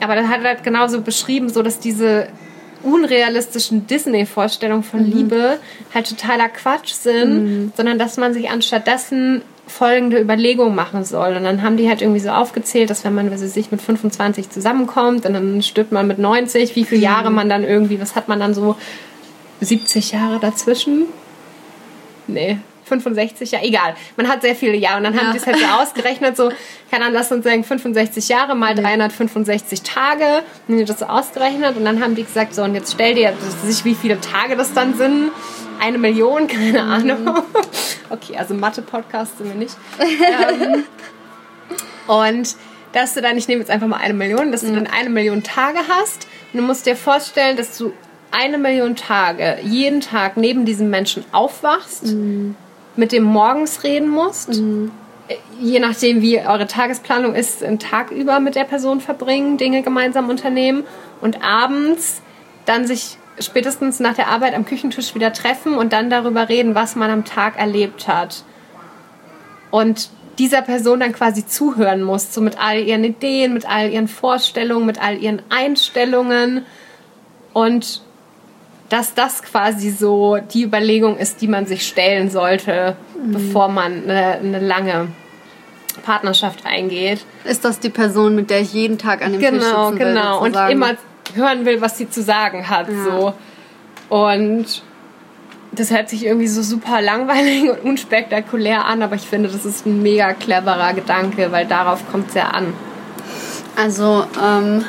[0.03, 2.27] aber das hat er halt genauso beschrieben, so dass diese
[2.83, 5.11] unrealistischen Disney-Vorstellungen von mhm.
[5.11, 5.59] Liebe
[5.93, 7.71] halt totaler Quatsch sind, mhm.
[7.75, 11.37] sondern dass man sich anstattdessen folgende Überlegungen machen soll.
[11.37, 13.81] Und dann haben die halt irgendwie so aufgezählt, dass wenn man wenn sie sich mit
[13.81, 17.03] 25 zusammenkommt und dann stirbt man mit 90, wie viele mhm.
[17.03, 18.75] Jahre man dann irgendwie, was hat man dann so
[19.61, 21.05] 70 Jahre dazwischen?
[22.27, 23.95] Nee, 65 Jahre, egal.
[24.17, 25.31] Man hat sehr viele Jahre und dann haben ja.
[25.31, 26.49] die es halt so ausgerechnet, so,
[26.91, 31.75] kann dann lass uns sagen, 65 Jahre mal 365 Tage, und die das so ausgerechnet
[31.75, 34.73] und dann haben die gesagt, so und jetzt stell dir sich, wie viele Tage das
[34.73, 35.31] dann sind.
[35.79, 36.89] Eine Million, keine mhm.
[36.89, 37.43] Ahnung.
[38.09, 39.75] Okay, also Mathe-Podcast sind wir nicht.
[39.99, 40.83] ähm,
[42.07, 42.55] und
[42.91, 44.75] dass du dann, ich nehme jetzt einfach mal eine Million, dass du mhm.
[44.75, 46.27] dann eine Million Tage hast.
[46.53, 47.91] Und du musst dir vorstellen, dass du
[48.29, 52.55] eine Million Tage jeden Tag neben diesem Menschen aufwachst, mhm
[52.95, 54.49] mit dem morgens reden musst.
[54.49, 54.91] Mhm.
[55.59, 60.29] Je nachdem, wie eure Tagesplanung ist, einen Tag über mit der Person verbringen, Dinge gemeinsam
[60.29, 60.83] unternehmen
[61.21, 62.21] und abends
[62.65, 66.95] dann sich spätestens nach der Arbeit am Küchentisch wieder treffen und dann darüber reden, was
[66.95, 68.43] man am Tag erlebt hat.
[69.71, 74.07] Und dieser Person dann quasi zuhören muss, so mit all ihren Ideen, mit all ihren
[74.07, 76.65] Vorstellungen, mit all ihren Einstellungen.
[77.53, 78.01] Und
[78.89, 83.31] dass das quasi so die Überlegung ist, die man sich stellen sollte, mhm.
[83.31, 85.07] bevor man eine, eine, lange
[86.03, 87.25] Partnerschaft eingeht.
[87.43, 90.13] Ist das die Person, mit der ich jeden Tag an dem genau, Tisch sitzen will?
[90.13, 90.63] Genau, genau.
[90.65, 90.95] Und immer
[91.33, 92.87] hören will, was sie zu sagen hat.
[92.89, 93.03] Ja.
[93.03, 93.33] So.
[94.09, 94.83] Und
[95.71, 99.85] das hört sich irgendwie so super langweilig und unspektakulär an, aber ich finde, das ist
[99.85, 102.73] ein mega cleverer Gedanke, weil darauf kommt es ja an.
[103.75, 104.85] Also, ähm,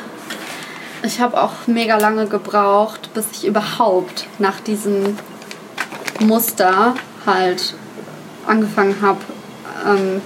[1.03, 5.17] ich habe auch mega lange gebraucht, bis ich überhaupt nach diesem
[6.19, 7.73] Muster halt
[8.47, 9.19] angefangen habe,
[9.87, 10.21] ähm,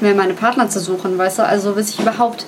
[0.00, 1.46] mir meine Partner zu suchen, weißt du?
[1.46, 2.46] Also bis ich überhaupt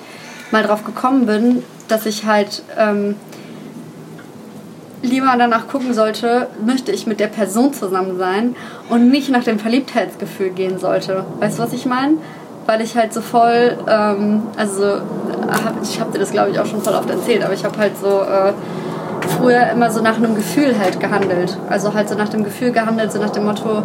[0.51, 3.15] mal drauf gekommen bin, dass ich halt ähm,
[5.01, 8.55] lieber danach gucken sollte, möchte ich mit der Person zusammen sein
[8.89, 11.25] und nicht nach dem Verliebtheitsgefühl gehen sollte.
[11.39, 12.17] Weißt du, was ich meine?
[12.69, 15.01] Weil ich halt so voll, ähm, also
[15.81, 17.97] ich habe dir das glaube ich auch schon voll oft erzählt, aber ich habe halt
[17.97, 18.53] so äh,
[19.27, 21.57] früher immer so nach einem Gefühl halt gehandelt.
[21.67, 23.81] Also halt so nach dem Gefühl gehandelt, so nach dem Motto,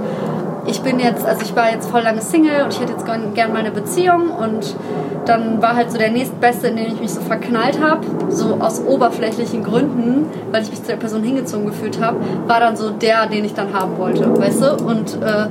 [0.67, 3.33] ich bin jetzt, also ich war jetzt voll lange Single und ich hätte jetzt gern,
[3.33, 4.77] gern mal eine Beziehung und
[5.25, 8.85] dann war halt so der nächstbeste, in den ich mich so verknallt habe, so aus
[8.85, 13.29] oberflächlichen Gründen, weil ich mich zu der Person hingezogen gefühlt habe, war dann so der,
[13.29, 14.75] den ich dann haben wollte, weißt du?
[14.85, 15.47] Und äh,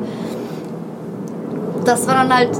[1.83, 2.51] das war dann halt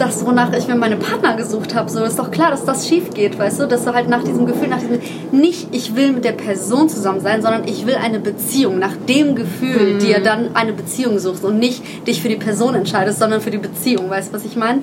[0.00, 1.90] das, wonach ich mir meine Partner gesucht habe.
[1.90, 3.66] So ist doch klar, dass das schief geht, weißt du?
[3.66, 4.98] Dass du halt nach diesem Gefühl, nach diesem
[5.32, 8.78] nicht, ich will mit der Person zusammen sein, sondern ich will eine Beziehung.
[8.78, 9.98] Nach dem Gefühl, mhm.
[9.98, 13.58] dir dann eine Beziehung suchst und nicht dich für die Person entscheidest, sondern für die
[13.58, 14.08] Beziehung.
[14.08, 14.82] Weißt du, was ich meine?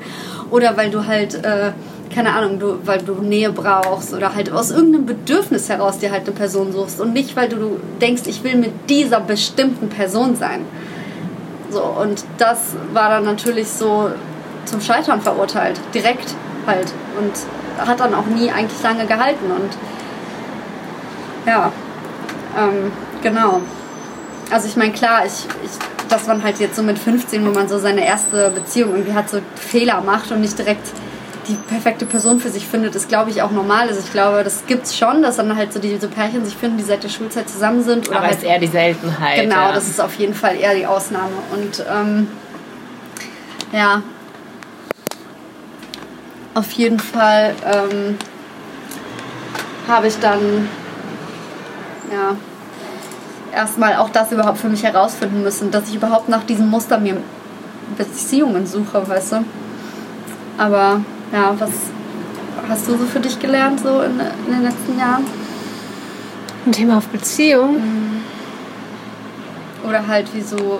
[0.52, 1.72] Oder weil du halt äh,
[2.14, 6.24] keine Ahnung, du, weil du Nähe brauchst oder halt aus irgendeinem Bedürfnis heraus dir halt
[6.24, 10.62] eine Person suchst und nicht, weil du denkst, ich will mit dieser bestimmten Person sein.
[11.70, 14.10] So, und das war dann natürlich so
[14.68, 15.80] zum Scheitern verurteilt.
[15.94, 16.92] Direkt halt.
[17.20, 19.52] Und hat dann auch nie eigentlich lange gehalten.
[19.52, 19.78] Und
[21.46, 21.72] ja,
[22.58, 22.92] ähm,
[23.22, 23.62] genau.
[24.52, 27.68] Also ich meine, klar, ich, ich, dass man halt jetzt so mit 15, wo man
[27.68, 30.88] so seine erste Beziehung irgendwie hat, so Fehler macht und nicht direkt
[31.48, 33.88] die perfekte Person für sich findet, ist, glaube ich, auch normal.
[33.88, 36.84] Also ich glaube, das gibt's schon, dass dann halt so diese Pärchen sich finden, die
[36.84, 38.10] seit der Schulzeit zusammen sind.
[38.10, 39.42] Oder Aber halt, ist eher die Seltenheit.
[39.42, 39.72] Genau, ja.
[39.72, 41.32] das ist auf jeden Fall eher die Ausnahme.
[41.54, 42.28] Und ähm,
[43.72, 44.02] ja,
[46.58, 48.18] auf jeden Fall ähm,
[49.88, 50.68] habe ich dann
[52.12, 52.36] ja
[53.54, 57.18] erstmal auch das überhaupt für mich herausfinden müssen, dass ich überhaupt nach diesem Muster mir
[57.96, 59.46] Beziehungen suche, weißt du.
[60.58, 61.02] Aber
[61.32, 61.70] ja, was
[62.68, 65.26] hast du so für dich gelernt so in, in den letzten Jahren?
[66.66, 67.76] Ein Thema auf Beziehung.
[67.76, 68.22] Mhm.
[69.88, 70.80] Oder halt wie so.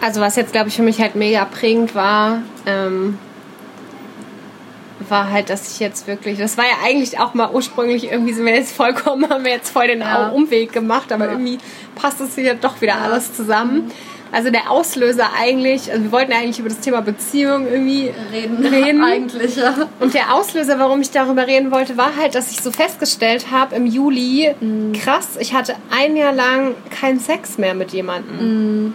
[0.00, 3.16] Also was jetzt glaube ich für mich halt mega prägend war, ähm,
[5.10, 8.46] war halt, dass ich jetzt wirklich, das war ja eigentlich auch mal ursprünglich irgendwie sind
[8.46, 10.28] wir jetzt vollkommen, haben wir jetzt voll den ja.
[10.28, 11.32] Umweg gemacht, aber ja.
[11.32, 11.58] irgendwie
[11.94, 13.04] passt es hier doch wieder ja.
[13.04, 13.86] alles zusammen.
[13.86, 13.90] Mhm.
[14.32, 18.64] Also der Auslöser eigentlich, also wir wollten eigentlich über das Thema Beziehung irgendwie reden.
[18.64, 19.02] reden.
[19.02, 19.88] eigentlich, ja.
[19.98, 23.74] Und der Auslöser, warum ich darüber reden wollte, war halt, dass ich so festgestellt habe
[23.74, 24.92] im Juli, mhm.
[24.92, 28.36] krass, ich hatte ein Jahr lang keinen Sex mehr mit jemandem.
[28.86, 28.92] Mhm.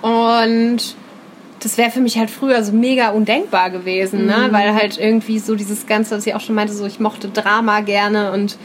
[0.00, 0.96] Und
[1.66, 4.36] das wäre für mich halt früher so mega undenkbar gewesen, ne?
[4.36, 4.42] mhm.
[4.44, 4.52] ne?
[4.52, 7.80] weil halt irgendwie so dieses Ganze, was ich auch schon meinte, so ich mochte Drama
[7.80, 8.56] gerne und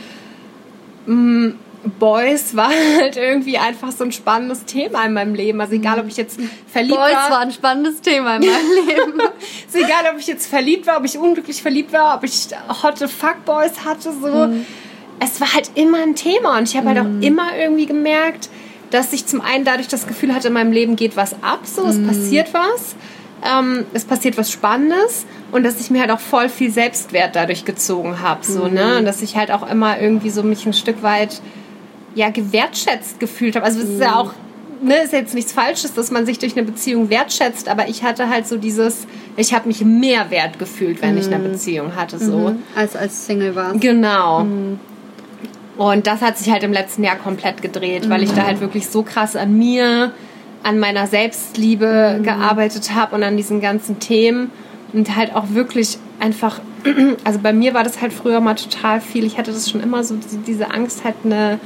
[1.07, 1.59] mh, mm,
[1.97, 5.59] Boys war halt irgendwie einfach so ein spannendes Thema in meinem Leben.
[5.59, 6.39] Also egal, ob ich jetzt
[6.71, 7.21] verliebt Boys war.
[7.21, 9.21] Boys war ein spannendes Thema in meinem Leben.
[9.67, 12.49] ist egal, ob ich jetzt verliebt war, ob ich unglücklich verliebt war, ob ich
[12.83, 14.45] hotte Fuckboys hatte, so.
[14.45, 14.63] Mhm.
[15.19, 16.89] Es war halt immer ein Thema und ich habe mhm.
[16.89, 17.23] halt auch mhm.
[17.23, 18.49] immer irgendwie gemerkt,
[18.91, 21.85] dass ich zum einen dadurch das Gefühl hatte, in meinem Leben geht was ab, so,
[21.85, 22.07] es mhm.
[22.07, 22.95] passiert was.
[23.43, 27.65] Ähm, es passiert was Spannendes und dass ich mir halt auch voll viel Selbstwert dadurch
[27.65, 28.85] gezogen habe, so, ne?
[28.85, 28.97] Mhm.
[28.99, 31.41] Und dass ich halt auch immer irgendwie so mich ein Stück weit
[32.13, 33.65] ja, gewertschätzt gefühlt habe.
[33.65, 34.17] Also es ist ja mhm.
[34.17, 34.33] auch,
[34.83, 38.29] ne, ist jetzt nichts Falsches, dass man sich durch eine Beziehung wertschätzt, aber ich hatte
[38.29, 41.53] halt so dieses, ich habe mich mehr wert gefühlt, wenn ich eine mhm.
[41.53, 42.49] Beziehung hatte, so.
[42.49, 42.63] Mhm.
[42.75, 43.73] Als als Single war.
[43.73, 44.45] Genau.
[45.81, 45.87] Mhm.
[45.87, 48.87] Und das hat sich halt im letzten Jahr komplett gedreht, weil ich da halt wirklich
[48.87, 50.11] so krass an mir,
[50.63, 54.51] an meiner Selbstliebe gearbeitet habe und an diesen ganzen Themen
[54.93, 56.59] und halt auch wirklich einfach,
[57.23, 59.25] also bei mir war das halt früher mal total viel.
[59.25, 61.59] Ich hatte das schon immer so, diese Angst, halt eine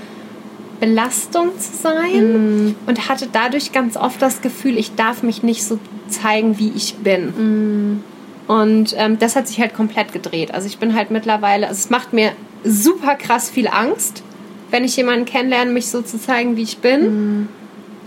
[0.79, 2.75] Belastung zu sein mm.
[2.85, 6.95] und hatte dadurch ganz oft das Gefühl, ich darf mich nicht so zeigen, wie ich
[6.95, 7.27] bin.
[7.27, 8.03] Mm.
[8.47, 10.53] Und ähm, das hat sich halt komplett gedreht.
[10.53, 12.31] Also ich bin halt mittlerweile, also es macht mir
[12.65, 14.23] super krass viel Angst,
[14.71, 17.41] wenn ich jemanden kennenlerne, mich so zu zeigen, wie ich bin.
[17.41, 17.49] Mm.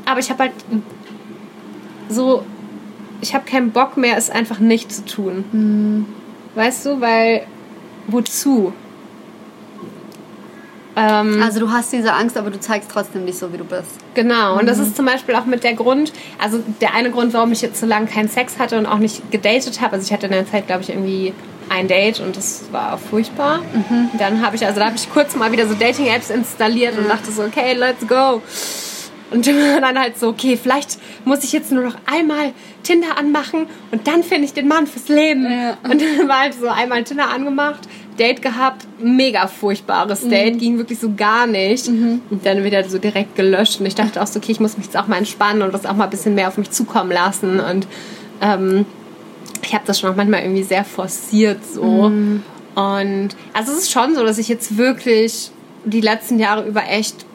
[0.05, 0.53] Aber ich habe halt
[2.09, 2.43] so,
[3.21, 5.45] ich habe keinen Bock mehr, es einfach nicht zu tun.
[5.53, 6.59] Mm.
[6.59, 7.47] Weißt du, weil
[8.07, 8.73] wozu?
[10.97, 13.91] Ähm, also du hast diese Angst, aber du zeigst trotzdem nicht so, wie du bist.
[14.15, 14.67] Genau, und mhm.
[14.67, 17.79] das ist zum Beispiel auch mit der Grund, also der eine Grund, warum ich jetzt
[17.79, 19.93] so lange keinen Sex hatte und auch nicht gedatet habe.
[19.93, 21.33] Also ich hatte in der Zeit, glaube ich, irgendwie
[21.71, 23.59] ein Date und das war furchtbar.
[23.59, 24.11] Mhm.
[24.19, 27.05] Dann habe ich, also da habe ich kurz mal wieder so Dating-Apps installiert mhm.
[27.05, 28.43] und dachte so, okay, let's go.
[29.31, 29.47] Und
[29.81, 32.53] dann halt so, okay, vielleicht muss ich jetzt nur noch einmal
[32.83, 35.45] Tinder anmachen und dann finde ich den Mann fürs Leben.
[35.45, 35.77] Ja.
[35.83, 37.81] Und dann war halt so einmal Tinder angemacht,
[38.19, 40.31] Date gehabt, mega furchtbares mhm.
[40.31, 41.89] Date, ging wirklich so gar nicht.
[41.89, 42.23] Mhm.
[42.31, 43.81] Und dann wieder so direkt gelöscht.
[43.81, 45.87] Und ich dachte auch so, okay, ich muss mich jetzt auch mal entspannen und das
[45.87, 47.61] auch mal ein bisschen mehr auf mich zukommen lassen.
[47.61, 47.87] Und
[48.41, 48.87] ähm,
[49.63, 52.09] ich habe das schon auch manchmal irgendwie sehr forciert so.
[52.09, 52.43] Mhm.
[52.75, 55.51] Und also es ist schon so, dass ich jetzt wirklich
[55.85, 57.27] die letzten Jahre über echt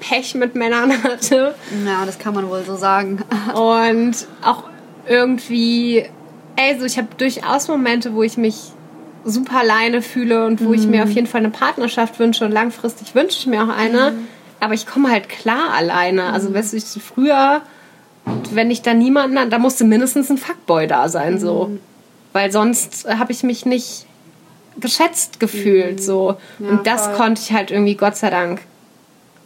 [0.00, 1.54] Pech mit Männern hatte.
[1.86, 3.22] Ja, das kann man wohl so sagen.
[3.54, 4.64] Und auch
[5.08, 6.04] irgendwie,
[6.58, 8.56] also ich habe durchaus Momente, wo ich mich
[9.24, 10.74] super alleine fühle und wo mhm.
[10.74, 11.08] ich mir mhm.
[11.08, 14.12] auf jeden Fall eine Partnerschaft wünsche und langfristig wünsche ich mir auch eine.
[14.12, 14.28] Mhm.
[14.58, 16.32] Aber ich komme halt klar alleine.
[16.32, 16.54] Also, mhm.
[16.54, 17.62] weißt du, ich, früher,
[18.52, 21.66] wenn ich da niemanden, da musste mindestens ein Fuckboy da sein, so.
[21.66, 21.80] Mhm.
[22.32, 24.06] Weil sonst habe ich mich nicht
[24.78, 26.02] geschätzt gefühlt, mhm.
[26.02, 26.36] so.
[26.58, 27.16] Ja, und das voll.
[27.16, 28.60] konnte ich halt irgendwie, Gott sei Dank,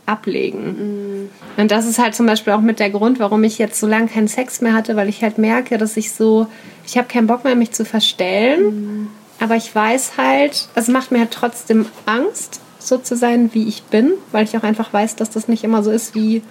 [0.07, 1.31] ablegen.
[1.57, 4.07] Und das ist halt zum Beispiel auch mit der Grund, warum ich jetzt so lange
[4.07, 6.47] keinen Sex mehr hatte, weil ich halt merke, dass ich so,
[6.87, 9.09] ich habe keinen Bock mehr, mich zu verstellen
[9.41, 13.83] aber ich weiß halt, es macht mir halt trotzdem Angst, so zu sein, wie ich
[13.85, 16.43] bin, weil ich auch einfach weiß, dass das nicht immer so ist, wie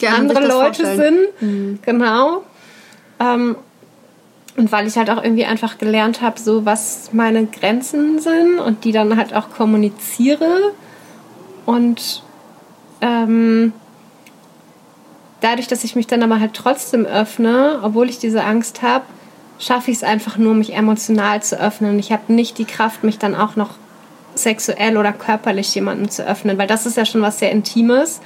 [0.00, 1.26] Die andere Leute vorstellen.
[1.38, 1.42] sind.
[1.42, 1.78] Mhm.
[1.82, 2.42] Genau.
[3.20, 3.56] Ähm,
[4.56, 8.84] und weil ich halt auch irgendwie einfach gelernt habe, so was meine Grenzen sind und
[8.84, 10.72] die dann halt auch kommuniziere.
[11.64, 12.22] Und
[13.00, 13.72] ähm,
[15.40, 19.04] dadurch, dass ich mich dann aber halt trotzdem öffne, obwohl ich diese Angst habe,
[19.58, 21.98] schaffe ich es einfach nur, mich emotional zu öffnen.
[21.98, 23.70] Ich habe nicht die Kraft, mich dann auch noch
[24.34, 28.20] sexuell oder körperlich jemandem zu öffnen, weil das ist ja schon was sehr Intimes.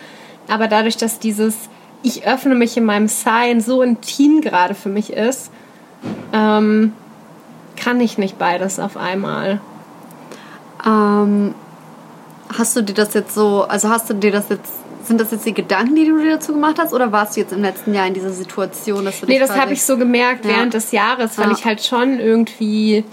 [0.52, 1.54] Aber dadurch, dass dieses
[2.02, 5.50] Ich öffne mich in meinem Sein so intim gerade für mich ist,
[6.34, 6.92] ähm,
[7.74, 9.62] kann ich nicht beides auf einmal.
[10.84, 11.54] Ähm,
[12.58, 14.70] hast du dir das jetzt so, also hast du dir das jetzt,
[15.04, 17.54] sind das jetzt die Gedanken, die du dir dazu gemacht hast, oder warst du jetzt
[17.54, 20.50] im letzten Jahr in dieser Situation, dass du Nee, das habe ich so gemerkt ja.
[20.50, 21.56] während des Jahres, weil ja.
[21.56, 23.04] ich halt schon irgendwie.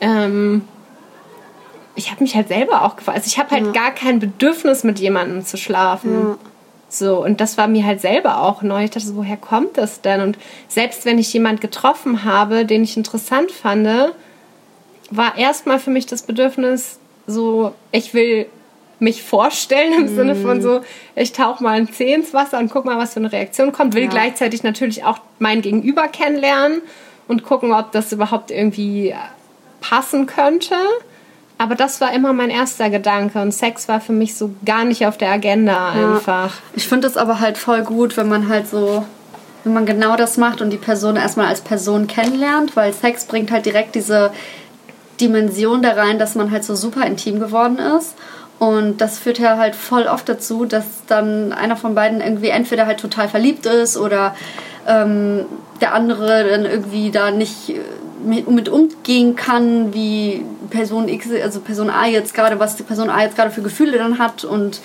[0.00, 0.62] Ähm,
[1.96, 3.16] ich habe mich halt selber auch gefragt.
[3.16, 3.72] Also ich habe halt ja.
[3.72, 6.36] gar kein Bedürfnis, mit jemandem zu schlafen.
[6.88, 8.84] So, und das war mir halt selber auch neu.
[8.84, 10.20] Ich dachte, so, woher kommt das denn?
[10.20, 13.88] Und selbst wenn ich jemanden getroffen habe, den ich interessant fand,
[15.10, 18.46] war erstmal für mich das Bedürfnis, so, ich will
[18.98, 20.16] mich vorstellen im mm.
[20.16, 20.80] Sinne von so,
[21.14, 23.94] ich tauche mal ein Zeh ins Wasser und guck mal, was für eine Reaktion kommt.
[23.94, 24.10] Will ja.
[24.10, 26.80] gleichzeitig natürlich auch mein Gegenüber kennenlernen
[27.28, 29.14] und gucken, ob das überhaupt irgendwie
[29.80, 30.76] passen könnte.
[31.58, 35.06] Aber das war immer mein erster Gedanke und Sex war für mich so gar nicht
[35.06, 36.50] auf der Agenda einfach.
[36.50, 36.62] Ja.
[36.74, 39.04] Ich finde es aber halt voll gut, wenn man halt so,
[39.64, 43.50] wenn man genau das macht und die Person erstmal als Person kennenlernt, weil Sex bringt
[43.50, 44.32] halt direkt diese
[45.18, 48.14] Dimension da rein, dass man halt so super intim geworden ist.
[48.58, 52.86] Und das führt ja halt voll oft dazu, dass dann einer von beiden irgendwie entweder
[52.86, 54.34] halt total verliebt ist oder
[54.86, 55.44] ähm,
[55.80, 57.74] der andere dann irgendwie da nicht
[58.26, 63.22] mit, umgehen kann, wie Person X, also Person A jetzt gerade, was die Person A
[63.22, 64.80] jetzt gerade für Gefühle dann hat und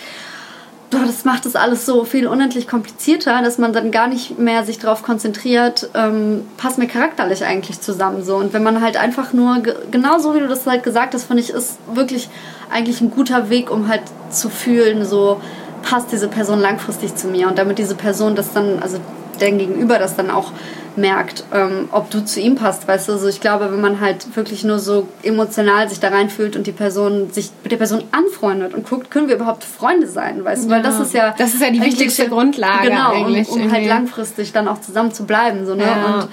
[0.91, 4.63] boah, das macht das alles so viel unendlich komplizierter, dass man dann gar nicht mehr
[4.65, 8.35] sich darauf konzentriert, ähm, passt mir charakterlich eigentlich zusammen so.
[8.35, 11.41] Und wenn man halt einfach nur, genau so wie du das halt gesagt hast, finde
[11.41, 12.29] ich, ist wirklich
[12.69, 15.39] eigentlich ein guter Weg, um halt zu fühlen, so
[15.81, 18.97] passt diese Person langfristig zu mir und damit diese Person das dann, also
[19.39, 20.51] dein Gegenüber das dann auch
[20.97, 23.13] merkt, ähm, ob du zu ihm passt, weißt du.
[23.13, 26.71] Also ich glaube, wenn man halt wirklich nur so emotional sich da reinfühlt und die
[26.71, 30.69] Person sich mit der Person anfreundet und guckt, können wir überhaupt Freunde sein, weißt du,
[30.69, 33.87] weil das ist ja das ist ja die wichtigste Grundlage genau, eigentlich, um, um halt
[33.87, 36.05] langfristig dann auch zusammen zu bleiben, so ne ja.
[36.05, 36.27] und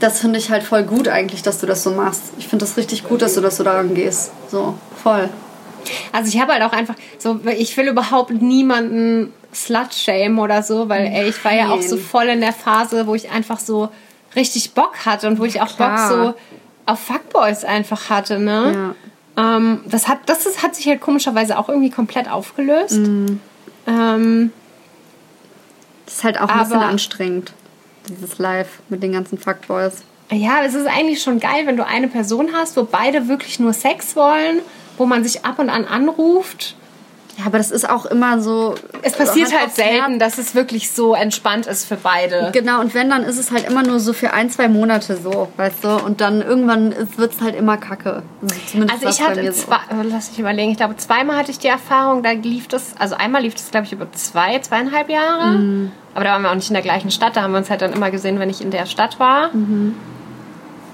[0.00, 2.32] das finde ich halt voll gut eigentlich, dass du das so machst.
[2.38, 5.28] Ich finde das richtig gut, dass du das so daran gehst, so voll.
[6.12, 11.06] Also ich habe halt auch einfach so, ich will überhaupt niemanden Slut-Shame oder so, weil
[11.06, 13.90] ey, ich war ja auch so voll in der Phase, wo ich einfach so
[14.36, 16.08] richtig Bock hatte und wo ich auch Klar.
[16.08, 16.34] Bock so
[16.86, 18.94] auf Fuckboys einfach hatte, ne?
[19.36, 19.56] Ja.
[19.56, 22.98] Ähm, das, hat, das ist, hat sich halt komischerweise auch irgendwie komplett aufgelöst.
[22.98, 23.40] Mhm.
[23.86, 24.52] Ähm,
[26.04, 27.52] das ist halt auch ein bisschen anstrengend,
[28.08, 30.02] dieses Live mit den ganzen Fuckboys.
[30.30, 33.72] Ja, es ist eigentlich schon geil, wenn du eine Person hast, wo beide wirklich nur
[33.72, 34.60] Sex wollen,
[34.96, 36.76] wo man sich ab und an anruft
[37.36, 38.76] ja, aber das ist auch immer so.
[39.02, 42.50] Es passiert halt selten, dass es wirklich so entspannt ist für beide.
[42.52, 45.48] Genau, und wenn, dann ist es halt immer nur so für ein, zwei Monate so,
[45.56, 45.96] weißt du?
[45.96, 48.22] Und dann irgendwann wird es halt immer kacke.
[48.42, 50.08] Also, also ich hatte zwei, so.
[50.08, 53.42] lass mich überlegen, ich glaube, zweimal hatte ich die Erfahrung, da lief das, also einmal
[53.42, 55.58] lief das, glaube ich, über zwei, zweieinhalb Jahre.
[55.58, 55.92] Mhm.
[56.14, 57.82] Aber da waren wir auch nicht in der gleichen Stadt, da haben wir uns halt
[57.82, 59.52] dann immer gesehen, wenn ich in der Stadt war.
[59.52, 59.96] Mhm.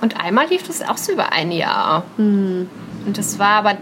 [0.00, 2.04] Und einmal lief das auch so über ein Jahr.
[2.16, 2.70] Mhm.
[3.06, 3.76] Und das war aber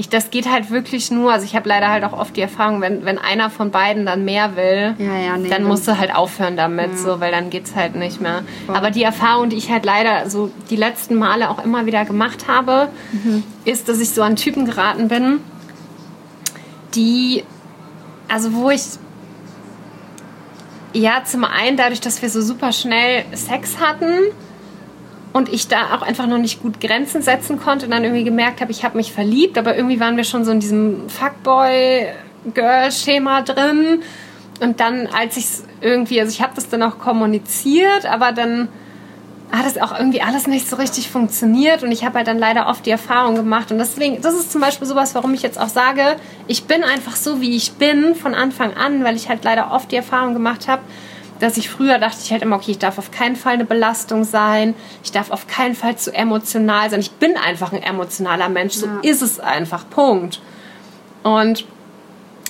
[0.00, 2.80] ich, das geht halt wirklich nur, also ich habe leider halt auch oft die Erfahrung,
[2.80, 6.14] wenn, wenn einer von beiden dann mehr will, ja, ja, nee, dann musst du halt
[6.14, 6.96] aufhören damit, ja.
[6.96, 8.42] so, weil dann geht es halt nicht mehr.
[8.64, 8.76] Voll.
[8.76, 12.48] Aber die Erfahrung, die ich halt leider so die letzten Male auch immer wieder gemacht
[12.48, 13.44] habe, mhm.
[13.66, 15.40] ist, dass ich so an Typen geraten bin,
[16.94, 17.44] die,
[18.26, 18.82] also wo ich
[20.92, 24.18] ja, zum einen dadurch, dass wir so super schnell Sex hatten,
[25.32, 28.60] und ich da auch einfach noch nicht gut Grenzen setzen konnte und dann irgendwie gemerkt
[28.60, 34.02] habe, ich habe mich verliebt, aber irgendwie waren wir schon so in diesem Fuckboy-Girl-Schema drin.
[34.60, 38.68] Und dann, als ich es irgendwie, also ich habe das dann auch kommuniziert, aber dann
[39.52, 42.68] hat es auch irgendwie alles nicht so richtig funktioniert und ich habe halt dann leider
[42.68, 45.68] oft die Erfahrung gemacht und deswegen, das ist zum Beispiel sowas, warum ich jetzt auch
[45.68, 46.14] sage,
[46.46, 49.90] ich bin einfach so, wie ich bin von Anfang an, weil ich halt leider oft
[49.90, 50.82] die Erfahrung gemacht habe,
[51.40, 54.24] dass ich früher dachte ich halt immer, okay, ich darf auf keinen Fall eine Belastung
[54.24, 57.00] sein, ich darf auf keinen Fall zu emotional sein.
[57.00, 59.00] Ich bin einfach ein emotionaler Mensch, so ja.
[59.02, 60.40] ist es einfach, Punkt.
[61.22, 61.64] Und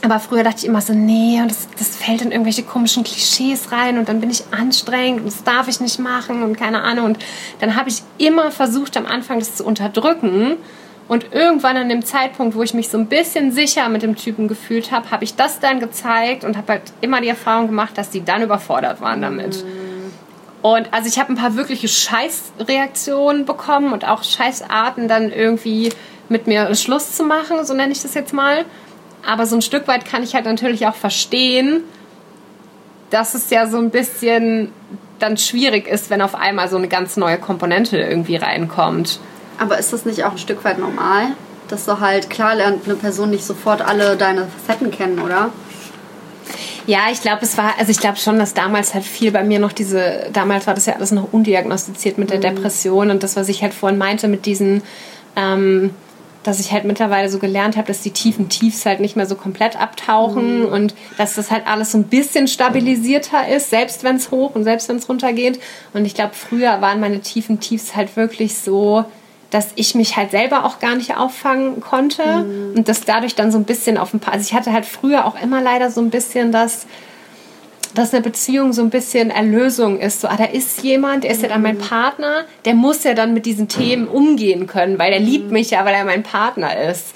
[0.03, 3.71] aber früher dachte ich immer so, nee, und das, das fällt in irgendwelche komischen Klischees
[3.71, 7.05] rein und dann bin ich anstrengend und das darf ich nicht machen und keine Ahnung.
[7.05, 7.19] Und
[7.61, 10.57] dann habe ich immer versucht, am Anfang das zu unterdrücken
[11.11, 14.47] und irgendwann an dem Zeitpunkt, wo ich mich so ein bisschen sicher mit dem Typen
[14.47, 18.11] gefühlt habe, habe ich das dann gezeigt und habe halt immer die Erfahrung gemacht, dass
[18.11, 19.65] die dann überfordert waren damit.
[19.65, 20.13] Mhm.
[20.63, 25.93] Und also ich habe ein paar wirkliche Scheißreaktionen bekommen und auch Scheißarten dann irgendwie
[26.29, 28.65] mit mir Schluss zu machen, so nenne ich das jetzt mal.
[29.27, 31.83] Aber so ein Stück weit kann ich halt natürlich auch verstehen,
[33.11, 34.71] dass es ja so ein bisschen
[35.19, 39.19] dann schwierig ist, wenn auf einmal so eine ganz neue Komponente irgendwie reinkommt.
[39.61, 41.33] Aber ist das nicht auch ein Stück weit normal?
[41.69, 45.51] Dass du halt, klar lernt eine Person nicht sofort alle deine Facetten kennen, oder?
[46.87, 49.59] Ja, ich glaube, es war, also ich glaube schon, dass damals halt viel bei mir
[49.59, 52.57] noch diese, damals war das ja alles noch undiagnostiziert mit der mhm.
[52.57, 54.83] Depression und das, was ich halt vorhin meinte mit diesen,
[55.37, 55.91] ähm,
[56.43, 59.35] dass ich halt mittlerweile so gelernt habe, dass die tiefen Tiefs halt nicht mehr so
[59.35, 60.73] komplett abtauchen mhm.
[60.73, 64.65] und dass das halt alles so ein bisschen stabilisierter ist, selbst wenn es hoch und
[64.65, 65.61] selbst wenn es runter geht.
[65.93, 69.05] Und ich glaube, früher waren meine tiefen Tiefs halt wirklich so,
[69.51, 72.75] dass ich mich halt selber auch gar nicht auffangen konnte mhm.
[72.77, 74.35] und das dadurch dann so ein bisschen auf ein paar.
[74.35, 76.87] Also ich hatte halt früher auch immer leider so ein bisschen das,
[77.95, 80.21] dass eine Beziehung so ein bisschen Erlösung ist.
[80.21, 81.43] So, ah, da ist jemand, der ist mhm.
[81.45, 81.81] ja dann mein mhm.
[81.81, 85.27] Partner, der muss ja dann mit diesen Themen umgehen können, weil er mhm.
[85.27, 87.15] liebt mich ja, weil er mein Partner ist.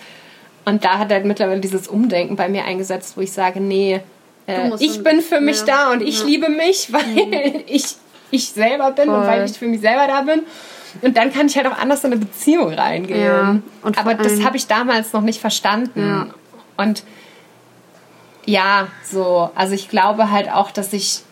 [0.64, 4.00] Und da hat halt mittlerweile dieses Umdenken bei mir eingesetzt, wo ich sage, nee,
[4.46, 5.66] äh, ich bin für mich ja.
[5.66, 6.26] da und ich ja.
[6.26, 7.60] liebe mich, weil mhm.
[7.66, 7.96] ich
[8.30, 9.14] ich selber bin Voll.
[9.14, 10.42] und weil ich für mich selber da bin.
[11.02, 13.24] Und dann kann ich halt auch anders in eine Beziehung reingehen.
[13.24, 13.56] Ja,
[13.96, 16.00] Aber das habe ich damals noch nicht verstanden.
[16.00, 16.26] Ja.
[16.76, 17.04] Und
[18.46, 21.22] ja, so, also ich glaube halt auch, dass ich,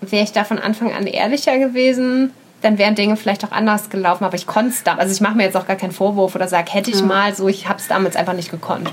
[0.00, 4.24] wäre ich da von Anfang an ehrlicher gewesen, dann wären Dinge vielleicht auch anders gelaufen.
[4.24, 4.94] Aber ich konnte es da.
[4.94, 7.06] Also ich mache mir jetzt auch gar keinen Vorwurf oder sage, hätte ich ja.
[7.06, 8.90] mal so, ich habe es damals einfach nicht gekonnt.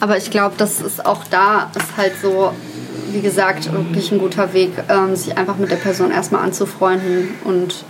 [0.00, 2.52] Aber ich glaube, das ist auch da, ist halt so,
[3.12, 7.28] wie gesagt, wirklich ein guter Weg, ähm, sich einfach mit der Person erstmal anzufreunden.
[7.44, 7.84] Und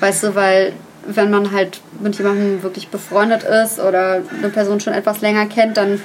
[0.00, 0.74] weißt du, weil
[1.06, 5.76] wenn man halt mit jemandem wirklich befreundet ist oder eine Person schon etwas länger kennt,
[5.76, 6.00] dann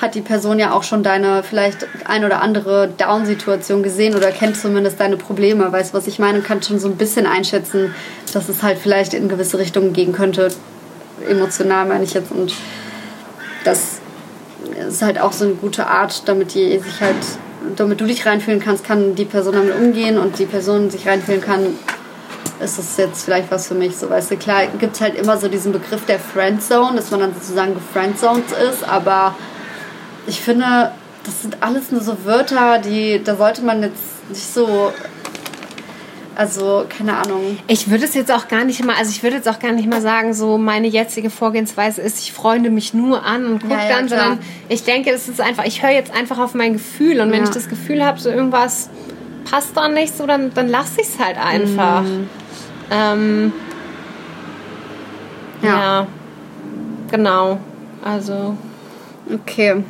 [0.00, 4.56] hat die Person ja auch schon deine vielleicht ein oder andere Down-Situation gesehen oder kennt
[4.56, 7.94] zumindest deine Probleme, weiß was ich meine und kann schon so ein bisschen einschätzen,
[8.32, 10.48] dass es halt vielleicht in gewisse Richtungen gehen könnte.
[11.28, 12.54] Emotional meine ich jetzt und
[13.64, 14.00] das
[14.88, 17.16] ist halt auch so eine gute Art, damit die sich halt,
[17.76, 21.40] damit du dich reinfühlen kannst, kann die Person damit umgehen und die Person sich reinfühlen
[21.40, 21.66] kann,
[22.62, 23.96] ist das jetzt vielleicht was für mich.
[23.96, 27.20] So, weißt du, klar gibt es halt immer so diesen Begriff der Friendzone, dass man
[27.20, 29.34] dann sozusagen gefriendzoned ist, aber
[30.26, 30.92] ich finde,
[31.24, 34.92] das sind alles nur so Wörter, die, da sollte man jetzt nicht so
[36.34, 37.58] also, keine Ahnung.
[37.66, 39.88] Ich würde es jetzt auch gar nicht mal, also ich würde jetzt auch gar nicht
[39.88, 43.82] mal sagen, so meine jetzige Vorgehensweise ist, ich freunde mich nur an und gucke ja,
[43.82, 44.20] ja, dann, klar.
[44.20, 44.38] sondern
[44.68, 47.44] ich denke, es ist einfach, ich höre jetzt einfach auf mein Gefühl und wenn ja.
[47.44, 48.88] ich das Gefühl habe, so irgendwas
[49.50, 52.02] passt dann nicht so, dann, dann lasse ich es halt einfach.
[52.02, 52.28] Mhm.
[52.92, 53.52] Ähm,
[55.62, 55.68] ja.
[55.68, 56.06] ja.
[57.10, 57.58] Genau.
[58.04, 58.56] Also.
[59.32, 59.82] Okay.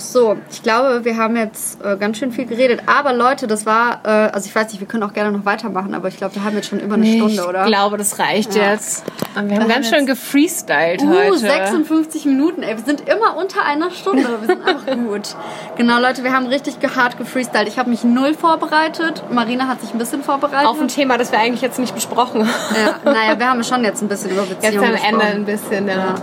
[0.00, 2.82] So, ich glaube, wir haben jetzt äh, ganz schön viel geredet.
[2.86, 5.94] Aber Leute, das war, äh, also ich weiß nicht, wir können auch gerne noch weitermachen,
[5.94, 7.62] aber ich glaube, wir haben jetzt schon über eine nee, Stunde, oder?
[7.64, 8.72] Ich glaube, das reicht ja.
[8.72, 9.04] jetzt.
[9.34, 11.38] wir, wir haben ganz schön gefreestylt uh, heute.
[11.38, 12.76] 56 Minuten, ey.
[12.76, 14.26] Wir sind immer unter einer Stunde.
[14.40, 15.36] Wir sind einfach gut.
[15.76, 17.68] Genau, Leute, wir haben richtig hart gefreestylt.
[17.68, 19.22] Ich habe mich null vorbereitet.
[19.30, 20.66] Marina hat sich ein bisschen vorbereitet.
[20.66, 22.76] Auf ein Thema, das wir eigentlich jetzt nicht besprochen haben.
[22.76, 25.88] Ja, naja, wir haben schon jetzt ein bisschen über Beziehungen Jetzt am Ende ein bisschen,
[25.88, 25.94] ja.
[25.94, 26.14] ja.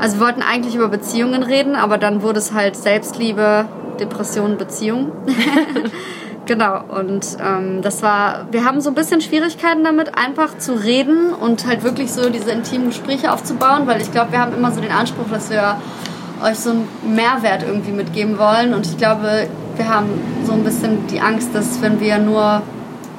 [0.00, 3.66] Also wir wollten eigentlich über Beziehungen reden, aber dann wurde es halt Selbstliebe,
[4.00, 5.12] Depression, Beziehung.
[6.46, 11.34] genau, und ähm, das war, wir haben so ein bisschen Schwierigkeiten damit, einfach zu reden
[11.34, 14.80] und halt wirklich so diese intimen Gespräche aufzubauen, weil ich glaube, wir haben immer so
[14.80, 15.76] den Anspruch, dass wir
[16.42, 20.08] euch so einen Mehrwert irgendwie mitgeben wollen und ich glaube, wir haben
[20.46, 22.62] so ein bisschen die Angst, dass wenn wir nur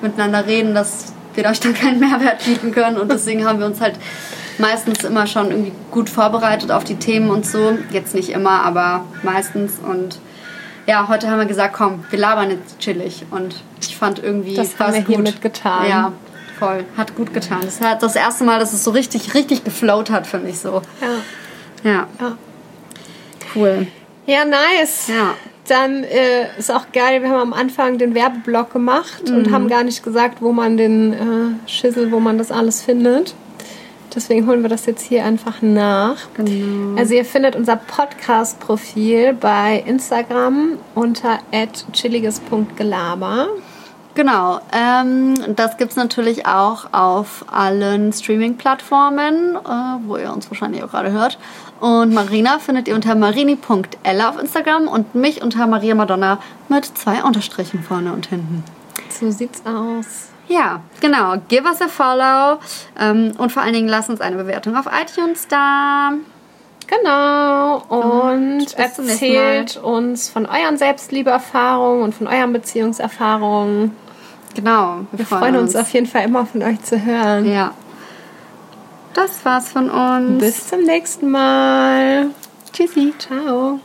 [0.02, 3.80] miteinander reden, dass wir euch dann keinen Mehrwert bieten können und deswegen haben wir uns
[3.80, 4.00] halt
[4.62, 7.78] meistens immer schon irgendwie gut vorbereitet auf die Themen und so.
[7.92, 9.74] Jetzt nicht immer, aber meistens.
[9.86, 10.20] Und
[10.88, 13.26] ja, heute haben wir gesagt, komm, wir labern jetzt chillig.
[13.32, 14.56] Und ich fand irgendwie.
[14.56, 15.90] Das haben wir hiermit getan.
[15.90, 16.12] Ja,
[16.58, 16.86] voll.
[16.96, 17.60] Hat gut getan.
[17.64, 20.82] Das hat das erste Mal, dass es so richtig, richtig geflowt hat, finde ich so.
[21.02, 21.92] Ja.
[21.92, 22.08] Ja.
[22.20, 22.38] ja.
[23.56, 23.88] Cool.
[24.26, 25.08] Ja, nice.
[25.08, 25.34] Ja.
[25.68, 29.36] Dann äh, ist auch geil, wir haben am Anfang den Werbeblock gemacht mhm.
[29.36, 33.36] und haben gar nicht gesagt, wo man den äh, Schissel, wo man das alles findet.
[34.14, 36.18] Deswegen holen wir das jetzt hier einfach nach.
[36.34, 37.00] Genau.
[37.00, 41.40] Also ihr findet unser Podcast-Profil bei Instagram unter
[41.94, 43.48] chilliges.gelaber.
[44.14, 49.70] Genau, ähm, das gibt es natürlich auch auf allen Streaming-Plattformen, äh,
[50.06, 51.38] wo ihr uns wahrscheinlich auch gerade hört.
[51.80, 57.24] Und Marina findet ihr unter marini.ella auf Instagram und mich unter Maria Madonna mit zwei
[57.24, 58.66] Unterstrichen vorne und hinten.
[59.10, 60.31] So sieht's aus.
[60.52, 61.36] Ja, genau.
[61.48, 62.60] Give us a follow
[63.00, 66.12] ähm, und vor allen Dingen lasst uns eine Bewertung auf iTunes da.
[66.88, 67.78] Genau.
[67.88, 73.96] Und, und erzählt uns von euren Selbstliebeerfahrungen und von euren Beziehungserfahrungen.
[74.56, 75.06] Genau.
[75.12, 75.74] Wir, wir freuen uns.
[75.74, 77.50] uns auf jeden Fall immer von euch zu hören.
[77.50, 77.74] Ja.
[79.14, 80.40] Das war's von uns.
[80.40, 82.28] Bis zum nächsten Mal.
[82.74, 83.14] Tschüssi.
[83.18, 83.80] Ciao.